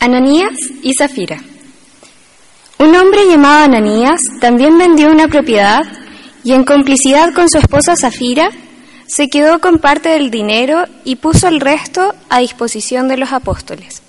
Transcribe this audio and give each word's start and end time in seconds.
Ananías 0.00 0.54
y 0.82 0.94
Zafira. 0.94 1.42
Un 2.78 2.94
hombre 2.94 3.26
llamado 3.28 3.64
Ananías 3.64 4.20
también 4.40 4.78
vendió 4.78 5.10
una 5.10 5.26
propiedad 5.26 5.82
y 6.44 6.52
en 6.52 6.64
complicidad 6.64 7.34
con 7.34 7.50
su 7.50 7.58
esposa 7.58 7.96
Zafira 7.96 8.50
se 9.08 9.28
quedó 9.28 9.60
con 9.60 9.80
parte 9.80 10.10
del 10.10 10.30
dinero 10.30 10.84
y 11.04 11.16
puso 11.16 11.48
el 11.48 11.60
resto 11.60 12.14
a 12.28 12.38
disposición 12.38 13.08
de 13.08 13.16
los 13.16 13.32
apóstoles. 13.32 14.02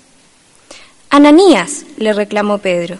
Ananías, 1.10 1.84
le 1.96 2.12
reclamó 2.12 2.58
Pedro, 2.58 2.98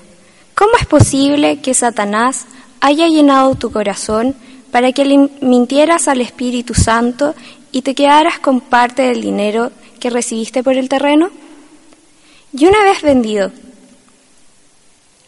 ¿cómo 0.57 0.73
es 0.81 0.87
posible 0.87 1.61
que 1.61 1.75
Satanás 1.75 2.47
haya 2.81 3.07
llenado 3.07 3.55
tu 3.55 3.71
corazón 3.71 4.35
para 4.73 4.91
que 4.91 5.05
le 5.05 5.31
mintieras 5.41 6.09
al 6.09 6.21
Espíritu 6.21 6.75
Santo 6.75 7.37
y 7.71 7.83
te 7.83 7.95
quedaras 7.95 8.41
con 8.41 8.61
parte 8.61 9.03
del 9.03 9.21
dinero 9.21 9.71
que 10.01 10.11
recibiste 10.11 10.65
por 10.65 10.77
el 10.77 10.89
terreno? 10.89 11.31
Y 12.53 12.67
una 12.67 12.83
vez 12.83 13.03
vendido, 13.03 13.53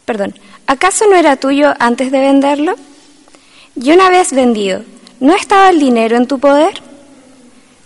perdón, 0.04 0.34
¿acaso 0.66 1.06
no 1.08 1.16
era 1.16 1.36
tuyo 1.36 1.72
antes 1.78 2.10
de 2.10 2.20
venderlo? 2.20 2.74
Y 3.76 3.92
una 3.92 4.10
vez 4.10 4.32
vendido, 4.32 4.82
¿no 5.20 5.34
estaba 5.34 5.70
el 5.70 5.78
dinero 5.78 6.16
en 6.16 6.26
tu 6.26 6.38
poder? 6.38 6.82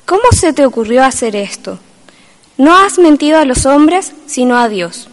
¿Cómo 0.07 0.23
se 0.33 0.53
te 0.53 0.65
ocurrió 0.65 1.05
hacer 1.05 1.37
esto? 1.37 1.79
No 2.57 2.75
has 2.77 2.99
mentido 2.99 3.39
a 3.39 3.45
los 3.45 3.67
hombres, 3.67 4.13
sino 4.27 4.57
a 4.57 4.69
Dios. 4.69 5.09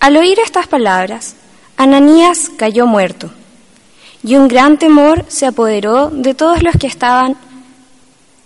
Al 0.00 0.16
oír 0.16 0.38
estas 0.40 0.66
palabras, 0.66 1.36
Ananías 1.76 2.50
cayó 2.56 2.86
muerto, 2.86 3.30
y 4.24 4.34
un 4.34 4.48
gran 4.48 4.78
temor 4.78 5.24
se 5.28 5.46
apoderó 5.46 6.10
de 6.10 6.34
todos 6.34 6.62
los 6.62 6.74
que 6.74 6.88
estaban, 6.88 7.36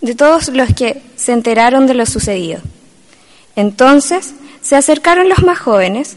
de 0.03 0.15
todos 0.15 0.49
los 0.49 0.75
que 0.75 1.03
se 1.17 1.33
enteraron 1.33 1.87
de 1.87 1.95
lo 1.95 2.05
sucedido. 2.07 2.61
Entonces 3.57 4.35
se 4.61 4.77
acercaron 4.77 5.29
los 5.29 5.43
más 5.43 5.59
jóvenes, 5.59 6.17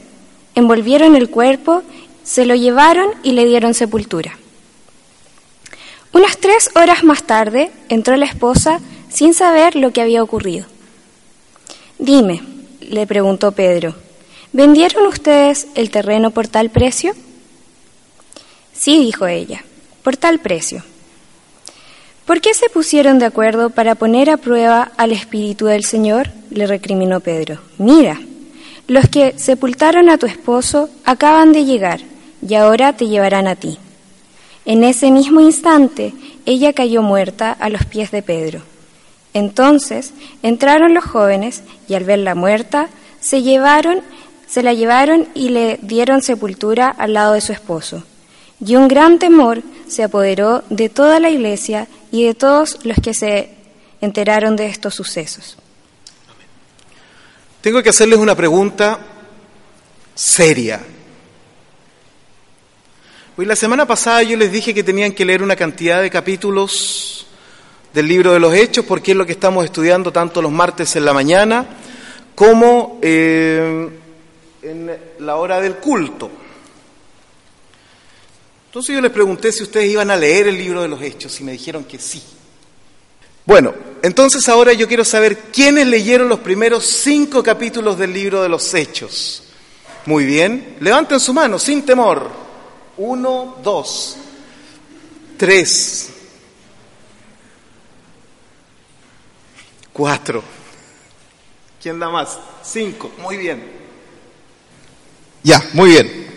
envolvieron 0.56 1.16
el 1.16 1.30
cuerpo, 1.30 1.84
se 2.24 2.46
lo 2.46 2.56
llevaron 2.56 3.10
y 3.24 3.34
le 3.34 3.46
dieron 3.46 3.74
sepultura. 3.74 4.38
Unas 6.14 6.38
tres 6.38 6.70
horas 6.76 7.04
más 7.04 7.24
tarde 7.24 7.72
entró 7.90 8.16
la 8.16 8.26
esposa 8.26 8.80
sin 9.10 9.34
saber 9.34 9.76
lo 9.76 9.92
que 9.92 10.02
había 10.02 10.24
ocurrido. 10.24 10.66
Dime, 12.00 12.42
le 12.82 13.06
preguntó 13.06 13.52
Pedro, 13.52 13.96
¿vendieron 14.54 15.06
ustedes 15.08 15.68
el 15.76 15.92
terreno 15.92 16.32
por 16.32 16.48
tal 16.48 16.70
precio? 16.70 17.14
Sí, 18.74 19.00
dijo 19.00 19.28
ella, 19.28 19.64
por 20.04 20.18
tal 20.18 20.40
precio. 20.40 20.84
¿Por 22.28 22.42
qué 22.42 22.54
se 22.54 22.68
pusieron 22.68 23.20
de 23.20 23.26
acuerdo 23.26 23.70
para 23.70 23.96
poner 23.96 24.30
a 24.30 24.36
prueba 24.36 24.92
al 24.98 25.14
Espíritu 25.14 25.68
del 25.68 25.86
Señor? 25.86 26.28
le 26.50 26.68
recriminó 26.68 27.22
Pedro. 27.22 27.60
Mira, 27.78 28.20
los 28.86 29.08
que 29.08 29.40
sepultaron 29.40 30.10
a 30.10 30.18
tu 30.18 30.26
esposo 30.26 30.90
acaban 31.06 31.54
de 31.54 31.64
llegar 31.64 32.02
y 32.46 32.56
ahora 32.56 32.92
te 32.92 33.08
llevarán 33.08 33.48
a 33.48 33.56
ti. 33.56 33.78
En 34.66 34.84
ese 34.84 35.10
mismo 35.10 35.40
instante 35.40 36.14
ella 36.46 36.74
cayó 36.74 37.02
muerta 37.02 37.54
a 37.54 37.70
los 37.70 37.86
pies 37.86 38.12
de 38.12 38.22
Pedro. 38.22 38.62
Entonces 39.34 40.12
entraron 40.44 40.94
los 40.94 41.06
jóvenes 41.06 41.64
y 41.88 41.94
al 41.94 42.04
verla 42.04 42.36
muerta 42.36 42.90
se 43.22 43.42
llevaron, 43.42 44.02
se 44.48 44.64
la 44.64 44.74
llevaron 44.74 45.30
y 45.34 45.48
le 45.48 45.80
dieron 45.82 46.22
sepultura 46.22 46.90
al 46.90 47.14
lado 47.14 47.36
de 47.36 47.42
su 47.42 47.54
esposo. 47.54 48.04
Y 48.60 48.76
un 48.76 48.88
gran 48.88 49.20
temor 49.20 49.62
se 49.88 50.04
apoderó 50.04 50.64
de 50.70 50.90
toda 50.90 51.20
la 51.20 51.30
iglesia 51.30 51.88
y 52.12 52.26
de 52.26 52.34
todos 52.34 52.80
los 52.84 52.98
que 52.98 53.14
se 53.14 53.52
enteraron 54.02 54.56
de 54.56 54.68
estos 54.68 54.96
sucesos. 54.96 55.58
Tengo 57.62 57.84
que 57.84 57.90
hacerles 57.90 58.20
una 58.20 58.36
pregunta 58.36 59.00
seria. 60.16 60.82
Hoy 63.36 63.46
la 63.46 63.56
semana 63.56 63.86
pasada 63.86 64.24
yo 64.24 64.36
les 64.36 64.52
dije 64.52 64.74
que 64.74 64.84
tenían 64.84 65.12
que 65.12 65.26
leer 65.26 65.44
una 65.44 65.56
cantidad 65.56 66.02
de 66.02 66.10
capítulos 66.10 67.28
del 67.94 68.08
libro 68.08 68.34
de 68.34 68.40
los 68.40 68.54
Hechos, 68.54 68.86
porque 68.86 69.12
es 69.12 69.18
lo 69.18 69.26
que 69.26 69.34
estamos 69.34 69.66
estudiando 69.66 70.12
tanto 70.12 70.42
los 70.42 70.52
martes 70.52 70.96
en 70.96 71.06
la 71.06 71.14
mañana 71.14 71.66
como 72.34 73.00
eh, 73.02 73.90
en 74.62 74.92
la 75.20 75.36
hora 75.36 75.60
del 75.60 75.76
culto. 75.76 76.32
Entonces 78.78 78.94
yo 78.94 79.02
les 79.02 79.12
pregunté 79.12 79.52
si 79.52 79.64
ustedes 79.64 79.90
iban 79.90 80.12
a 80.12 80.16
leer 80.16 80.50
el 80.50 80.56
libro 80.56 80.84
de 80.84 80.88
los 80.88 81.02
Hechos 81.02 81.42
y 81.42 81.44
me 81.44 81.54
dijeron 81.54 81.86
que 81.86 81.98
sí. 81.98 82.22
Bueno, 83.44 83.74
entonces 84.04 84.48
ahora 84.48 84.72
yo 84.72 84.88
quiero 84.88 85.04
saber 85.04 85.46
quiénes 85.52 85.88
leyeron 85.88 86.30
los 86.30 86.42
primeros 86.42 86.86
cinco 86.86 87.42
capítulos 87.42 87.98
del 87.98 88.14
libro 88.14 88.44
de 88.44 88.50
los 88.50 88.72
Hechos. 88.76 89.46
Muy 90.06 90.26
bien, 90.26 90.78
levanten 90.80 91.20
su 91.20 91.34
mano 91.34 91.58
sin 91.58 91.88
temor. 91.88 92.30
Uno, 92.98 93.58
dos, 93.64 94.16
tres, 95.38 96.12
cuatro. 99.92 100.44
¿Quién 101.82 101.98
da 101.98 102.10
más? 102.10 102.38
Cinco, 102.62 103.10
muy 103.24 103.38
bien. 103.38 103.72
Ya, 105.42 105.68
muy 105.74 105.90
bien. 105.90 106.28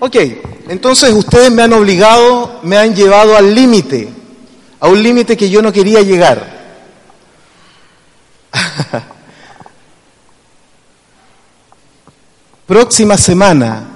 Ok, 0.00 0.16
entonces 0.68 1.12
ustedes 1.12 1.50
me 1.50 1.62
han 1.62 1.72
obligado, 1.72 2.60
me 2.62 2.76
han 2.76 2.94
llevado 2.94 3.36
al 3.36 3.54
límite, 3.54 4.08
a 4.80 4.88
un 4.88 5.02
límite 5.02 5.36
que 5.36 5.50
yo 5.50 5.62
no 5.62 5.72
quería 5.72 6.02
llegar. 6.02 6.62
Próxima 12.66 13.16
semana 13.18 13.88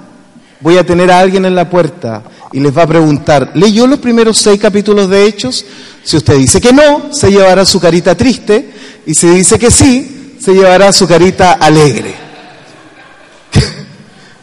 voy 0.61 0.79
a 0.79 0.85
tener 0.85 1.11
a 1.11 1.21
alguien 1.21 1.45
en 1.45 1.55
la 1.55 1.69
puerta 1.71 2.23
y 2.53 2.61
les 2.61 2.77
va 2.77 2.83
a 2.83 2.87
preguntar, 2.87 3.53
¿leyó 3.55 3.87
los 3.87 3.99
primeros 3.99 4.39
seis 4.39 4.61
capítulos 4.61 5.09
de 5.09 5.25
Hechos? 5.27 5.65
Si 6.03 6.17
usted 6.17 6.37
dice 6.37 6.61
que 6.61 6.73
no, 6.73 7.13
se 7.13 7.31
llevará 7.31 7.65
su 7.65 7.81
carita 7.81 8.15
triste 8.15 8.73
y 9.07 9.15
si 9.15 9.29
dice 9.29 9.59
que 9.59 9.71
sí, 9.71 10.37
se 10.41 10.53
llevará 10.53 10.93
su 10.93 11.07
carita 11.07 11.53
alegre. 11.53 12.26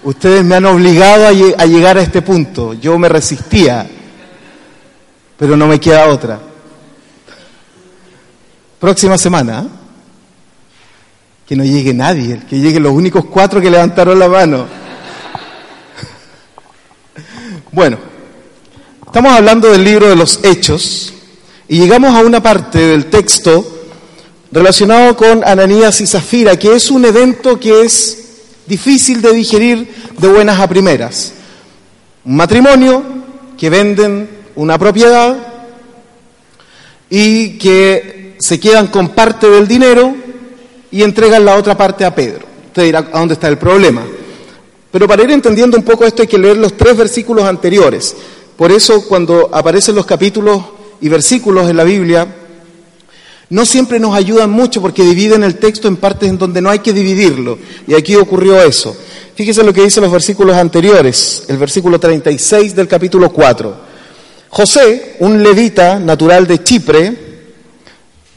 Ustedes 0.04 0.44
me 0.44 0.56
han 0.56 0.66
obligado 0.66 1.28
a, 1.28 1.32
llegar 1.66 1.98
a 1.98 2.02
este 2.02 2.22
punto. 2.22 2.74
Yo 2.74 3.00
me 3.00 3.08
resistía, 3.08 3.88
pero 5.38 5.56
no 5.56 5.68
me 5.68 5.80
queda 5.80 6.08
otra. 6.08 6.40
Próxima 8.80 9.18
semana, 9.18 9.62
¿eh? 9.62 9.68
que 11.48 11.56
no 11.56 11.64
llegue 11.64 11.94
nadie, 11.94 12.42
que 12.50 12.60
lleguen 12.60 12.84
los 12.84 12.92
únicos 12.92 13.26
cuatro 13.26 13.62
que 13.62 13.70
levantaron 13.70 14.20
la 14.20 14.28
mano. 14.28 14.66
Bueno, 17.72 17.98
estamos 19.08 19.34
hablando 19.34 19.72
del 19.72 19.84
libro 19.84 20.08
de 20.08 20.16
los 20.16 20.40
Hechos 20.44 21.12
y 21.68 21.80
llegamos 21.80 22.14
a 22.14 22.20
una 22.20 22.40
parte 22.40 22.78
del 22.78 23.08
texto 23.08 23.66
relacionado 24.52 25.18
con 25.18 25.44
Ananías 25.44 26.00
y 26.02 26.06
Zafira, 26.06 26.56
que 26.56 26.76
es 26.76 26.92
un 26.92 27.04
evento 27.06 27.60
que 27.60 27.82
es 27.82 28.23
difícil 28.66 29.22
de 29.22 29.34
digerir 29.34 29.88
de 30.18 30.28
buenas 30.28 30.60
a 30.60 30.68
primeras. 30.68 31.34
Un 32.26 32.36
matrimonio 32.36 33.04
que 33.58 33.70
venden 33.70 34.30
una 34.56 34.78
propiedad 34.78 35.36
y 37.10 37.58
que 37.58 38.36
se 38.40 38.60
quedan 38.60 38.88
con 38.88 39.10
parte 39.10 39.50
del 39.50 39.68
dinero 39.68 40.16
y 40.92 41.04
entregan 41.04 41.46
la 41.46 41.56
otra 41.56 41.76
parte 41.78 42.06
a 42.06 42.14
Pedro. 42.14 42.46
Usted 42.68 42.84
dirá, 42.84 43.00
¿a 43.00 43.20
dónde 43.20 43.36
está 43.36 43.48
el 43.48 43.58
problema? 43.58 44.04
Pero 44.92 45.08
para 45.08 45.24
ir 45.24 45.32
entendiendo 45.32 45.78
un 45.78 45.84
poco 45.84 46.06
esto 46.06 46.22
hay 46.22 46.28
que 46.28 46.38
leer 46.38 46.58
los 46.58 46.78
tres 46.78 46.96
versículos 46.96 47.46
anteriores. 47.46 48.16
Por 48.56 48.72
eso 48.72 49.08
cuando 49.08 49.50
aparecen 49.52 49.96
los 49.96 50.06
capítulos 50.06 50.62
y 51.02 51.10
versículos 51.10 51.70
en 51.70 51.78
la 51.78 51.84
Biblia, 51.84 52.28
no 53.54 53.68
siempre 53.68 54.00
nos 54.00 54.16
ayudan 54.16 54.50
mucho 54.50 54.82
porque 54.82 55.04
dividen 55.04 55.44
el 55.44 55.58
texto 55.60 55.88
en 55.88 55.98
partes 55.98 56.28
en 56.28 56.40
donde 56.40 56.60
no 56.60 56.72
hay 56.72 56.80
que 56.80 56.92
dividirlo. 56.92 57.60
Y 57.86 57.94
aquí 57.94 58.16
ocurrió 58.16 58.60
eso. 58.60 58.98
Fíjese 59.36 59.64
lo 59.64 59.72
que 59.72 59.84
dicen 59.84 60.02
los 60.02 60.12
versículos 60.12 60.56
anteriores, 60.56 61.44
el 61.48 61.58
versículo 61.58 62.00
36 62.00 62.76
del 62.76 62.88
capítulo 62.88 63.32
4. 63.32 63.76
José, 64.50 65.18
un 65.20 65.44
levita 65.44 66.00
natural 66.00 66.48
de 66.48 66.64
Chipre, 66.64 67.16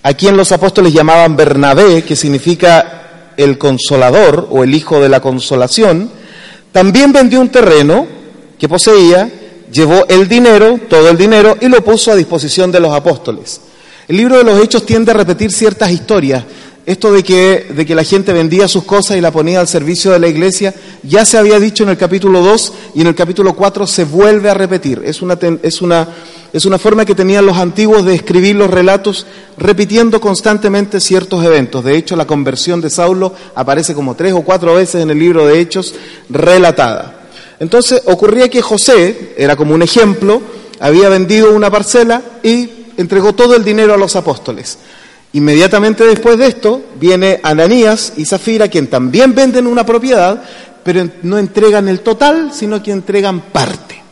a 0.03 0.13
quien 0.13 0.37
los 0.37 0.53
apóstoles 0.53 0.93
llamaban 0.93 1.35
Bernabé, 1.35 2.05
que 2.05 2.15
significa 2.15 3.33
el 3.39 3.57
consolador 3.57 4.47
o 4.51 4.65
el 4.65 4.75
hijo 4.75 5.01
de 5.01 5.09
la 5.09 5.21
consolación, 5.21 6.11
también 6.73 7.15
vendió 7.15 7.41
un 7.41 7.49
terreno 7.49 8.07
que 8.59 8.69
poseía, 8.69 9.31
llevó 9.73 10.07
el 10.09 10.29
dinero, 10.29 10.79
todo 10.91 11.09
el 11.09 11.17
dinero, 11.17 11.57
y 11.59 11.69
lo 11.69 11.83
puso 11.83 12.13
a 12.13 12.17
disposición 12.17 12.71
de 12.71 12.81
los 12.81 12.93
apóstoles. 12.93 13.63
El 14.09 14.19
libro 14.19 14.39
de 14.39 14.45
los 14.45 14.63
Hechos 14.63 14.87
tiende 14.87 15.11
a 15.11 15.15
repetir 15.15 15.51
ciertas 15.51 15.91
historias. 15.91 16.45
Esto 16.87 17.13
de 17.13 17.25
que, 17.25 17.67
de 17.75 17.85
que 17.85 17.97
la 17.97 18.05
gente 18.05 18.33
vendía 18.33 18.69
sus 18.69 18.85
cosas 18.85 19.17
y 19.17 19.21
la 19.21 19.33
ponía 19.33 19.59
al 19.59 19.67
servicio 19.67 20.13
de 20.13 20.21
la 20.21 20.29
iglesia, 20.29 20.73
ya 21.03 21.25
se 21.25 21.37
había 21.37 21.59
dicho 21.59 21.83
en 21.83 21.89
el 21.89 21.97
capítulo 21.97 22.41
2 22.41 22.73
y 22.95 23.01
en 23.01 23.09
el 23.09 23.17
capítulo 23.17 23.57
4 23.57 23.85
se 23.89 24.05
vuelve 24.05 24.49
a 24.49 24.55
repetir. 24.55 25.03
Es 25.05 25.23
una, 25.23 25.37
es 25.61 25.83
una, 25.83 26.07
es 26.53 26.65
una 26.65 26.79
forma 26.79 27.05
que 27.05 27.17
tenían 27.17 27.45
los 27.45 27.57
antiguos 27.59 28.05
de 28.05 28.15
escribir 28.15 28.55
los 28.55 28.71
relatos 28.71 29.27
repitiendo 29.59 30.21
constantemente 30.21 31.01
ciertos 31.01 31.45
eventos. 31.45 31.83
De 31.83 31.97
hecho, 31.97 32.15
la 32.15 32.29
conversión 32.29 32.81
de 32.81 32.91
Saulo 32.91 33.35
aparece 33.57 33.93
como 33.93 34.15
tres 34.15 34.35
o 34.35 34.43
cuatro 34.43 34.77
veces 34.77 35.03
en 35.03 35.11
el 35.11 35.19
libro 35.19 35.45
de 35.45 35.59
Hechos 35.59 35.93
relatada. 36.31 37.23
Entonces 37.59 38.03
ocurría 38.05 38.49
que 38.49 38.63
José, 38.63 39.35
era 39.37 39.57
como 39.57 39.75
un 39.75 39.83
ejemplo, 39.83 40.41
había 40.79 41.09
vendido 41.09 41.53
una 41.53 41.73
parcela 41.73 42.23
y 42.45 42.86
entregó 42.97 43.35
todo 43.35 43.57
el 43.57 43.65
dinero 43.65 43.95
a 43.95 43.99
los 43.99 44.17
apóstoles. 44.17 44.79
Inmediatamente 45.33 46.05
después 46.05 46.39
de 46.39 46.47
esto 46.47 46.83
viene 46.99 47.41
Ananías 47.43 48.15
y 48.17 48.25
Zafira, 48.25 48.69
quien 48.69 48.87
también 48.87 49.35
venden 49.35 49.67
una 49.67 49.85
propiedad, 49.85 50.43
pero 50.83 51.07
no 51.23 51.39
entregan 51.39 51.89
el 51.89 52.01
total, 52.01 52.53
sino 52.53 52.83
que 52.83 52.93
entregan 52.93 53.41
parte. 53.53 54.03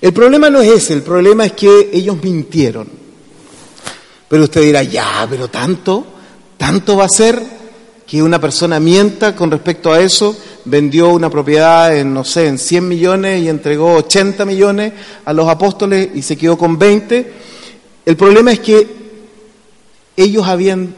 El 0.00 0.12
problema 0.12 0.50
no 0.50 0.60
es 0.60 0.68
ese, 0.68 0.94
el 0.94 1.02
problema 1.02 1.46
es 1.46 1.52
que 1.52 1.90
ellos 1.92 2.16
mintieron. 2.22 2.88
Pero 4.28 4.44
usted 4.44 4.62
dirá, 4.62 4.82
ya, 4.82 5.26
pero 5.30 5.48
tanto, 5.48 6.04
tanto 6.56 6.96
va 6.96 7.04
a 7.04 7.08
ser 7.08 7.40
que 8.06 8.22
una 8.22 8.40
persona 8.40 8.80
mienta 8.80 9.36
con 9.36 9.50
respecto 9.50 9.92
a 9.92 10.00
eso, 10.00 10.36
vendió 10.64 11.10
una 11.10 11.30
propiedad 11.30 11.96
en, 11.96 12.14
no 12.14 12.24
sé, 12.24 12.46
en 12.46 12.58
100 12.58 12.88
millones 12.88 13.42
y 13.42 13.48
entregó 13.48 13.94
80 13.94 14.44
millones 14.44 14.92
a 15.24 15.32
los 15.32 15.48
apóstoles 15.48 16.10
y 16.14 16.22
se 16.22 16.36
quedó 16.36 16.56
con 16.56 16.78
20. 16.78 17.32
El 18.04 18.16
problema 18.16 18.52
es 18.52 18.60
que 18.60 18.86
ellos 20.16 20.46
habían 20.46 20.94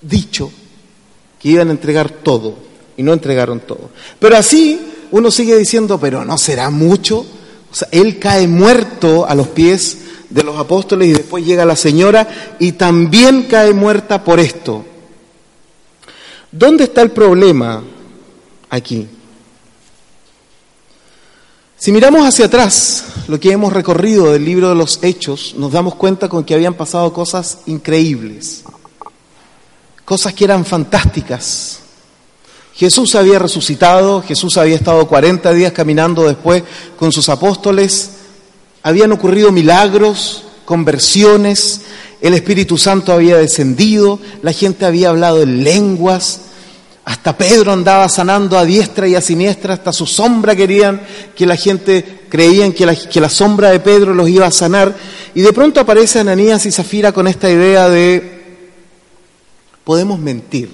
dicho 0.00 0.50
que 1.40 1.48
iban 1.50 1.68
a 1.68 1.72
entregar 1.72 2.10
todo 2.10 2.56
y 2.96 3.02
no 3.02 3.12
entregaron 3.12 3.60
todo. 3.60 3.90
Pero 4.18 4.36
así 4.36 4.80
uno 5.10 5.30
sigue 5.30 5.56
diciendo, 5.56 5.98
pero 5.98 6.24
no 6.24 6.36
será 6.38 6.70
mucho. 6.70 7.18
O 7.70 7.74
sea, 7.74 7.88
él 7.92 8.18
cae 8.18 8.46
muerto 8.46 9.26
a 9.26 9.34
los 9.34 9.48
pies 9.48 9.98
de 10.28 10.42
los 10.42 10.58
apóstoles 10.58 11.08
y 11.08 11.12
después 11.12 11.44
llega 11.44 11.64
la 11.64 11.76
señora 11.76 12.56
y 12.58 12.72
también 12.72 13.44
cae 13.44 13.72
muerta 13.72 14.22
por 14.22 14.38
esto. 14.40 14.84
¿Dónde 16.52 16.84
está 16.84 17.02
el 17.02 17.10
problema 17.10 17.82
aquí? 18.70 19.08
Si 21.76 21.92
miramos 21.92 22.26
hacia 22.26 22.44
atrás, 22.44 23.04
lo 23.26 23.40
que 23.40 23.52
hemos 23.52 23.72
recorrido 23.72 24.32
del 24.32 24.44
libro 24.44 24.68
de 24.68 24.74
los 24.74 24.98
Hechos, 25.02 25.54
nos 25.56 25.72
damos 25.72 25.94
cuenta 25.94 26.28
con 26.28 26.44
que 26.44 26.54
habían 26.54 26.74
pasado 26.74 27.10
cosas 27.12 27.60
increíbles, 27.64 28.64
cosas 30.04 30.34
que 30.34 30.44
eran 30.44 30.66
fantásticas. 30.66 31.80
Jesús 32.74 33.14
había 33.14 33.38
resucitado, 33.38 34.22
Jesús 34.22 34.58
había 34.58 34.76
estado 34.76 35.08
40 35.08 35.52
días 35.54 35.72
caminando 35.72 36.28
después 36.28 36.64
con 36.98 37.12
sus 37.12 37.30
apóstoles, 37.30 38.10
habían 38.82 39.12
ocurrido 39.12 39.50
milagros, 39.50 40.44
conversiones, 40.66 41.80
el 42.20 42.34
Espíritu 42.34 42.76
Santo 42.76 43.14
había 43.14 43.38
descendido, 43.38 44.18
la 44.42 44.52
gente 44.52 44.84
había 44.84 45.08
hablado 45.08 45.42
en 45.42 45.64
lenguas, 45.64 46.42
hasta 47.20 47.36
Pedro 47.36 47.70
andaba 47.70 48.08
sanando 48.08 48.56
a 48.56 48.64
diestra 48.64 49.06
y 49.06 49.14
a 49.14 49.20
siniestra, 49.20 49.74
hasta 49.74 49.92
su 49.92 50.06
sombra 50.06 50.56
querían 50.56 51.02
que 51.36 51.44
la 51.44 51.54
gente 51.54 52.22
creían 52.30 52.72
que 52.72 52.86
la, 52.86 53.28
sombra 53.28 53.68
de 53.68 53.80
Pedro 53.80 54.14
los 54.14 54.26
iba 54.30 54.46
a 54.46 54.50
sanar. 54.50 54.96
Y 55.34 55.42
de 55.42 55.52
pronto 55.52 55.80
aparece 55.80 56.20
Ananías 56.20 56.64
y 56.64 56.72
Zafira 56.72 57.12
con 57.12 57.28
esta 57.28 57.50
idea 57.50 57.90
de, 57.90 58.56
podemos 59.84 60.18
mentir. 60.18 60.70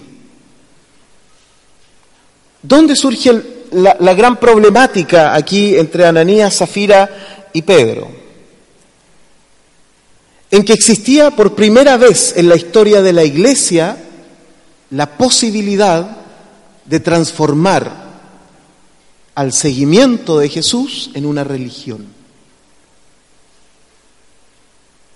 ¿Dónde 2.63 2.95
surge 2.95 3.43
la, 3.73 3.97
la 3.99 4.15
gran 4.15 4.37
problemática 4.39 5.35
aquí 5.35 5.77
entre 5.77 6.07
Ananías, 6.07 6.59
Zafira 6.59 7.11
y 7.55 7.63
Pedro? 7.63 8.09
En 10.53 10.65
que 10.65 10.75
existía 10.75 11.33
por 11.33 11.57
primera 11.57 11.97
vez 11.97 12.35
en 12.37 12.49
la 12.49 12.55
historia 12.55 13.03
de 13.03 13.13
la 13.13 13.25
iglesia 13.25 13.97
la 14.91 15.19
posibilidad 15.19 16.23
de 16.89 17.01
transformar 17.01 18.07
al 19.35 19.53
seguimiento 19.53 20.39
de 20.39 20.49
Jesús 20.49 21.11
en 21.15 21.27
una 21.27 21.45
religión. 21.45 22.07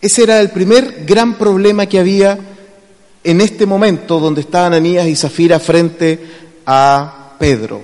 Ese 0.01 0.23
era 0.23 0.41
el 0.41 0.51
primer 0.51 1.05
gran 1.05 1.37
problema 1.37 1.87
que 1.87 1.99
había 1.99 2.39
en 3.23 3.41
este 3.41 3.67
momento 3.67 4.19
donde 4.19 4.41
estaban 4.41 4.73
Anías 4.73 5.07
y 5.07 5.17
Zafira 5.17 5.61
frente 5.61 6.19
a 6.65 7.35
Pedro. 7.39 7.83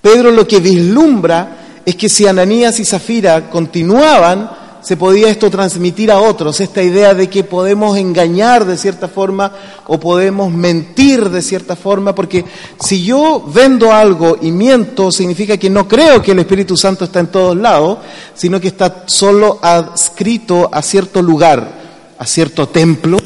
Pedro 0.00 0.30
lo 0.30 0.46
que 0.46 0.60
vislumbra 0.60 1.82
es 1.84 1.96
que 1.96 2.08
si 2.08 2.26
Ananías 2.26 2.78
y 2.80 2.84
Zafira 2.84 3.50
continuaban 3.50 4.50
se 4.86 4.96
podía 4.96 5.28
esto 5.28 5.50
transmitir 5.50 6.12
a 6.12 6.20
otros, 6.20 6.60
esta 6.60 6.80
idea 6.80 7.12
de 7.12 7.28
que 7.28 7.42
podemos 7.42 7.98
engañar 7.98 8.64
de 8.64 8.78
cierta 8.78 9.08
forma 9.08 9.52
o 9.88 9.98
podemos 9.98 10.52
mentir 10.52 11.28
de 11.28 11.42
cierta 11.42 11.74
forma, 11.74 12.14
porque 12.14 12.44
si 12.78 13.04
yo 13.04 13.42
vendo 13.52 13.92
algo 13.92 14.38
y 14.40 14.52
miento, 14.52 15.10
significa 15.10 15.56
que 15.56 15.68
no 15.68 15.88
creo 15.88 16.22
que 16.22 16.30
el 16.30 16.38
Espíritu 16.38 16.76
Santo 16.76 17.06
está 17.06 17.18
en 17.18 17.32
todos 17.32 17.56
lados, 17.56 17.98
sino 18.32 18.60
que 18.60 18.68
está 18.68 19.02
solo 19.06 19.58
adscrito 19.60 20.70
a 20.72 20.80
cierto 20.82 21.20
lugar, 21.20 22.14
a 22.16 22.24
cierto 22.24 22.68
templo, 22.68 23.18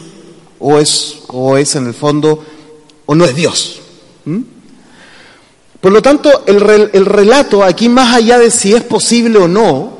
o 0.60 0.78
es, 0.78 1.18
o 1.26 1.58
es 1.58 1.76
en 1.76 1.88
el 1.88 1.94
fondo, 1.94 2.42
o 3.04 3.14
no 3.14 3.26
es 3.26 3.36
Dios. 3.36 3.80
Por 5.78 5.92
lo 5.92 6.00
tanto, 6.00 6.42
el, 6.46 6.90
el 6.94 7.04
relato 7.04 7.62
aquí, 7.62 7.90
más 7.90 8.14
allá 8.14 8.38
de 8.38 8.50
si 8.50 8.72
es 8.72 8.82
posible 8.82 9.40
o 9.40 9.46
no, 9.46 9.99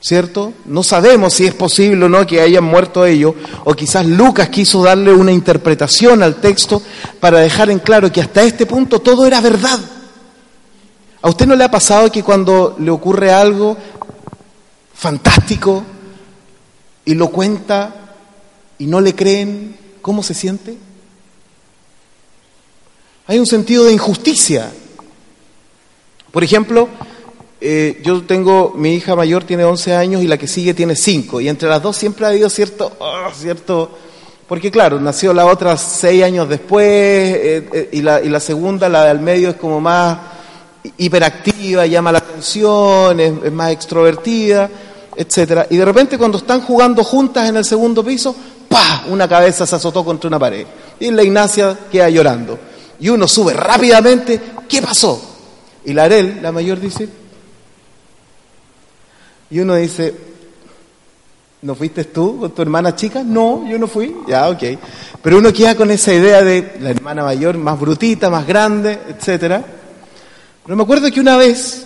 ¿cierto? 0.00 0.54
No 0.64 0.82
sabemos 0.82 1.34
si 1.34 1.46
es 1.46 1.54
posible 1.54 2.06
o 2.06 2.08
no 2.08 2.26
que 2.26 2.40
hayan 2.40 2.64
muerto 2.64 3.04
ellos, 3.04 3.34
o 3.64 3.74
quizás 3.74 4.06
Lucas 4.06 4.48
quiso 4.48 4.82
darle 4.82 5.12
una 5.12 5.32
interpretación 5.32 6.22
al 6.22 6.36
texto 6.36 6.82
para 7.20 7.40
dejar 7.40 7.70
en 7.70 7.78
claro 7.78 8.10
que 8.10 8.20
hasta 8.20 8.42
este 8.42 8.66
punto 8.66 9.00
todo 9.00 9.26
era 9.26 9.40
verdad. 9.40 9.78
¿A 11.22 11.28
usted 11.28 11.46
no 11.46 11.54
le 11.54 11.64
ha 11.64 11.70
pasado 11.70 12.10
que 12.10 12.22
cuando 12.22 12.76
le 12.78 12.90
ocurre 12.90 13.30
algo 13.30 13.76
fantástico 14.94 15.84
y 17.04 17.14
lo 17.14 17.28
cuenta 17.28 18.16
y 18.78 18.86
no 18.86 19.00
le 19.00 19.14
creen, 19.14 19.76
¿cómo 20.00 20.22
se 20.22 20.32
siente? 20.32 20.78
Hay 23.26 23.38
un 23.38 23.46
sentido 23.46 23.84
de 23.84 23.92
injusticia. 23.92 24.72
Por 26.30 26.42
ejemplo, 26.42 26.88
eh, 27.62 28.00
yo 28.02 28.22
tengo, 28.22 28.72
mi 28.74 28.94
hija 28.94 29.14
mayor 29.14 29.44
tiene 29.44 29.64
11 29.64 29.94
años 29.94 30.22
y 30.22 30.26
la 30.26 30.38
que 30.38 30.46
sigue 30.46 30.72
tiene 30.72 30.96
5, 30.96 31.42
y 31.42 31.48
entre 31.48 31.68
las 31.68 31.82
dos 31.82 31.94
siempre 31.94 32.24
ha 32.24 32.30
habido 32.30 32.48
cierto, 32.48 32.90
oh, 32.98 33.28
cierto, 33.34 33.90
porque 34.48 34.70
claro, 34.70 34.98
nació 34.98 35.34
la 35.34 35.44
otra 35.44 35.76
6 35.76 36.24
años 36.24 36.48
después, 36.48 36.86
eh, 36.86 37.68
eh, 37.70 37.88
y, 37.92 38.00
la, 38.00 38.40
segunda, 38.40 38.88
la 38.88 39.04
del 39.04 39.20
medio, 39.20 39.50
es 39.50 39.56
como 39.56 39.78
más 39.78 40.18
hiperactiva, 40.96 41.84
llama 41.84 42.12
la 42.12 42.18
atención, 42.18 43.20
es, 43.20 43.52
más 43.52 43.72
extrovertida, 43.72 44.70
etcétera. 45.14 45.66
Y 45.68 45.76
de 45.76 45.84
repente 45.84 46.16
cuando 46.16 46.38
están 46.38 46.62
jugando 46.62 47.04
juntas 47.04 47.46
en 47.46 47.56
el 47.56 47.64
segundo 47.66 48.02
piso, 48.02 48.34
¡pa! 48.70 49.04
Una 49.10 49.28
cabeza 49.28 49.66
se 49.66 49.76
azotó 49.76 50.02
contra 50.02 50.28
una 50.28 50.38
pared. 50.38 50.66
Y 50.98 51.10
la 51.10 51.22
Ignacia 51.22 51.78
queda 51.92 52.08
llorando. 52.08 52.58
Y 52.98 53.10
uno 53.10 53.28
sube 53.28 53.52
rápidamente, 53.52 54.40
¿qué 54.66 54.80
pasó? 54.80 55.20
Y 55.84 55.92
la 55.92 56.04
Arel, 56.04 56.40
la 56.40 56.52
mayor, 56.52 56.80
dice, 56.80 57.19
y 59.50 59.58
uno 59.58 59.74
dice, 59.74 60.14
¿no 61.62 61.74
fuiste 61.74 62.04
tú 62.04 62.38
con 62.38 62.52
tu 62.52 62.62
hermana 62.62 62.94
chica? 62.94 63.22
No, 63.24 63.68
yo 63.68 63.78
no 63.78 63.88
fui. 63.88 64.16
Ya, 64.28 64.48
ok. 64.48 64.62
Pero 65.22 65.38
uno 65.38 65.52
queda 65.52 65.74
con 65.74 65.90
esa 65.90 66.14
idea 66.14 66.42
de 66.42 66.76
la 66.80 66.90
hermana 66.90 67.24
mayor 67.24 67.58
más 67.58 67.78
brutita, 67.78 68.30
más 68.30 68.46
grande, 68.46 68.98
etcétera. 69.08 69.64
Pero 70.64 70.76
me 70.76 70.82
acuerdo 70.84 71.10
que 71.10 71.20
una 71.20 71.36
vez 71.36 71.84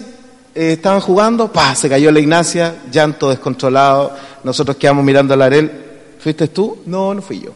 eh, 0.55 0.73
estaban 0.73 1.01
jugando, 1.01 1.51
pa, 1.51 1.75
se 1.75 1.89
cayó 1.89 2.13
la 2.13 2.21
Ignacia, 2.21 2.83
llanto 2.93 3.31
descontrolado, 3.31 4.15
nosotros 4.45 4.77
quedamos 4.77 5.05
mirando 5.05 5.33
a 5.33 5.37
la 5.37 5.47
Arel, 5.47 5.71
¿fuiste 6.19 6.49
tú? 6.49 6.79
No, 6.85 7.15
no 7.15 7.23
fui 7.23 7.41
yo. 7.41 7.53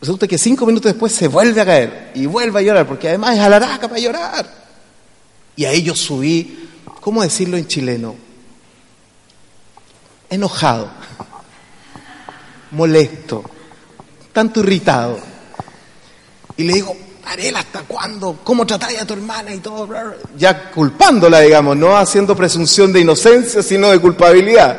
Resulta 0.00 0.26
que 0.26 0.36
cinco 0.36 0.66
minutos 0.66 0.92
después 0.92 1.12
se 1.12 1.28
vuelve 1.28 1.60
a 1.60 1.64
caer 1.64 2.10
y 2.16 2.26
vuelve 2.26 2.58
a 2.58 2.62
llorar, 2.62 2.86
porque 2.88 3.08
además 3.08 3.36
es 3.36 3.42
alaraca 3.42 3.86
para 3.86 4.00
llorar. 4.00 4.46
Y 5.54 5.64
a 5.64 5.70
ellos 5.70 6.00
subí, 6.00 6.68
¿cómo 7.00 7.22
decirlo 7.22 7.56
en 7.56 7.68
chileno? 7.68 8.31
Enojado, 10.32 10.88
molesto, 12.70 13.44
tanto 14.32 14.60
irritado. 14.60 15.18
Y 16.56 16.64
le 16.64 16.72
digo, 16.72 16.96
Arel, 17.26 17.54
¿hasta 17.54 17.82
cuándo? 17.82 18.38
¿Cómo 18.42 18.66
tratáis 18.66 19.00
a 19.00 19.06
tu 19.06 19.12
hermana 19.12 19.54
y 19.54 19.58
todo? 19.58 19.88
Ya 20.38 20.70
culpándola, 20.70 21.40
digamos, 21.40 21.76
no 21.76 21.96
haciendo 21.96 22.34
presunción 22.34 22.92
de 22.92 23.00
inocencia, 23.00 23.62
sino 23.62 23.90
de 23.90 23.98
culpabilidad. 23.98 24.78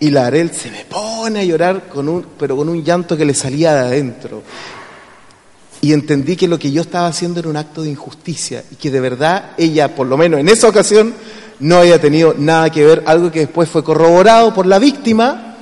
Y 0.00 0.10
la 0.10 0.26
Arel 0.26 0.52
se 0.52 0.70
me 0.70 0.84
pone 0.86 1.40
a 1.40 1.44
llorar, 1.44 1.88
con 1.88 2.08
un, 2.08 2.26
pero 2.38 2.56
con 2.56 2.68
un 2.68 2.82
llanto 2.82 3.16
que 3.16 3.26
le 3.26 3.34
salía 3.34 3.74
de 3.74 3.80
adentro. 3.80 4.42
Y 5.82 5.92
entendí 5.92 6.34
que 6.34 6.48
lo 6.48 6.58
que 6.58 6.72
yo 6.72 6.80
estaba 6.80 7.08
haciendo 7.08 7.40
era 7.40 7.48
un 7.48 7.56
acto 7.56 7.82
de 7.82 7.90
injusticia 7.90 8.64
y 8.70 8.76
que 8.76 8.90
de 8.90 9.00
verdad 9.00 9.50
ella, 9.58 9.94
por 9.94 10.06
lo 10.06 10.16
menos 10.16 10.40
en 10.40 10.48
esa 10.48 10.68
ocasión, 10.68 11.12
no 11.62 11.78
había 11.78 12.00
tenido 12.00 12.34
nada 12.36 12.70
que 12.70 12.84
ver, 12.84 13.04
algo 13.06 13.30
que 13.30 13.40
después 13.40 13.68
fue 13.68 13.84
corroborado 13.84 14.52
por 14.52 14.66
la 14.66 14.78
víctima. 14.78 15.56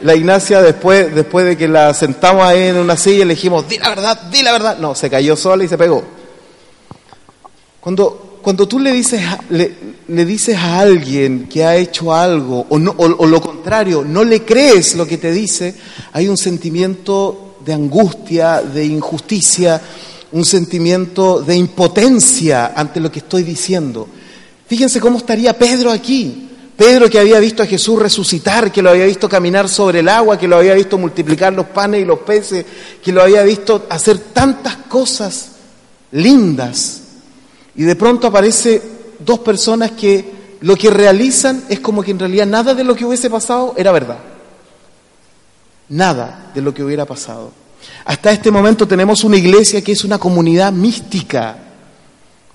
La 0.00 0.14
Ignacia, 0.14 0.62
después, 0.62 1.14
después 1.14 1.44
de 1.44 1.56
que 1.56 1.66
la 1.66 1.92
sentamos 1.92 2.50
en 2.52 2.76
una 2.76 2.96
silla, 2.96 3.24
le 3.24 3.34
dijimos, 3.34 3.68
di 3.68 3.78
la 3.78 3.88
verdad, 3.88 4.22
di 4.30 4.42
la 4.42 4.52
verdad. 4.52 4.78
No, 4.78 4.94
se 4.94 5.10
cayó 5.10 5.36
sola 5.36 5.64
y 5.64 5.68
se 5.68 5.76
pegó. 5.76 6.04
Cuando, 7.80 8.38
cuando 8.42 8.68
tú 8.68 8.78
le 8.78 8.92
dices, 8.92 9.20
le, 9.50 9.74
le 10.06 10.24
dices 10.24 10.56
a 10.56 10.78
alguien 10.78 11.48
que 11.48 11.64
ha 11.64 11.74
hecho 11.76 12.14
algo, 12.14 12.66
o, 12.68 12.78
no, 12.78 12.94
o 12.96 13.26
lo 13.26 13.40
contrario, 13.40 14.04
no 14.06 14.22
le 14.22 14.44
crees 14.44 14.94
lo 14.94 15.06
que 15.06 15.18
te 15.18 15.32
dice, 15.32 15.74
hay 16.12 16.28
un 16.28 16.36
sentimiento 16.36 17.56
de 17.64 17.72
angustia, 17.72 18.62
de 18.62 18.84
injusticia, 18.84 19.80
un 20.30 20.44
sentimiento 20.44 21.40
de 21.40 21.56
impotencia 21.56 22.72
ante 22.76 23.00
lo 23.00 23.10
que 23.10 23.18
estoy 23.18 23.42
diciendo. 23.42 24.08
Fíjense 24.66 25.00
cómo 25.00 25.18
estaría 25.18 25.56
Pedro 25.56 25.90
aquí. 25.90 26.50
Pedro 26.76 27.08
que 27.08 27.18
había 27.18 27.38
visto 27.38 27.62
a 27.62 27.66
Jesús 27.66 27.98
resucitar, 27.98 28.70
que 28.70 28.82
lo 28.82 28.90
había 28.90 29.06
visto 29.06 29.28
caminar 29.28 29.68
sobre 29.68 30.00
el 30.00 30.08
agua, 30.08 30.38
que 30.38 30.46
lo 30.46 30.56
había 30.56 30.74
visto 30.74 30.98
multiplicar 30.98 31.52
los 31.54 31.66
panes 31.66 32.02
y 32.02 32.04
los 32.04 32.18
peces, 32.18 32.66
que 33.02 33.12
lo 33.12 33.22
había 33.22 33.42
visto 33.44 33.86
hacer 33.88 34.18
tantas 34.18 34.76
cosas 34.88 35.52
lindas. 36.12 37.02
Y 37.76 37.84
de 37.84 37.96
pronto 37.96 38.26
aparece 38.26 38.82
dos 39.18 39.38
personas 39.38 39.92
que 39.92 40.36
lo 40.60 40.76
que 40.76 40.90
realizan 40.90 41.64
es 41.68 41.80
como 41.80 42.02
que 42.02 42.10
en 42.10 42.18
realidad 42.18 42.46
nada 42.46 42.74
de 42.74 42.84
lo 42.84 42.94
que 42.94 43.06
hubiese 43.06 43.30
pasado 43.30 43.74
era 43.76 43.92
verdad. 43.92 44.18
Nada 45.88 46.50
de 46.54 46.60
lo 46.60 46.74
que 46.74 46.82
hubiera 46.82 47.06
pasado. 47.06 47.52
Hasta 48.04 48.32
este 48.32 48.50
momento 48.50 48.86
tenemos 48.86 49.24
una 49.24 49.36
iglesia 49.36 49.82
que 49.82 49.92
es 49.92 50.04
una 50.04 50.18
comunidad 50.18 50.72
mística. 50.72 51.56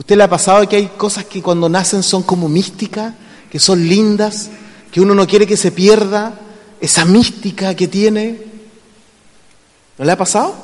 ¿Usted 0.02 0.18
le 0.18 0.24
ha 0.24 0.30
pasado 0.30 0.68
que 0.68 0.76
hay 0.76 0.88
cosas 0.98 1.26
que 1.26 1.42
cuando 1.42 1.70
nacen 1.70 2.04
son 2.04 2.24
como 2.24 2.50
místicas? 2.50 3.14
que 3.52 3.60
son 3.60 3.86
lindas, 3.88 4.50
que 4.92 5.02
uno 5.02 5.14
no 5.14 5.28
quiere 5.28 5.46
que 5.46 5.58
se 5.58 5.72
pierda 5.72 6.40
esa 6.80 7.04
mística 7.04 7.76
que 7.76 7.90
tiene. 7.90 8.40
¿No 9.98 10.06
le 10.06 10.12
ha 10.14 10.18
pasado? 10.18 10.56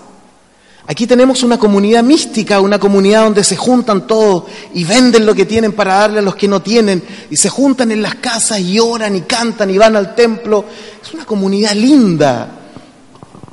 Aquí 0.88 1.06
tenemos 1.06 1.44
una 1.44 1.60
comunidad 1.60 2.02
mística, 2.02 2.62
una 2.62 2.80
comunidad 2.80 3.26
donde 3.26 3.44
se 3.44 3.58
juntan 3.58 4.08
todos 4.08 4.46
y 4.74 4.86
venden 4.86 5.26
lo 5.26 5.36
que 5.36 5.46
tienen 5.46 5.74
para 5.74 5.96
darle 5.96 6.20
a 6.20 6.22
los 6.22 6.38
que 6.38 6.48
no 6.48 6.62
tienen, 6.62 7.04
y 7.30 7.36
se 7.36 7.50
juntan 7.50 7.92
en 7.92 8.02
las 8.02 8.16
casas 8.16 8.62
y 8.62 8.80
oran 8.80 9.18
y 9.18 9.22
cantan 9.22 9.70
y 9.70 9.78
van 9.78 9.98
al 9.98 10.16
templo. 10.16 10.64
Es 11.04 11.14
una 11.14 11.26
comunidad 11.26 11.74
linda. 11.74 12.52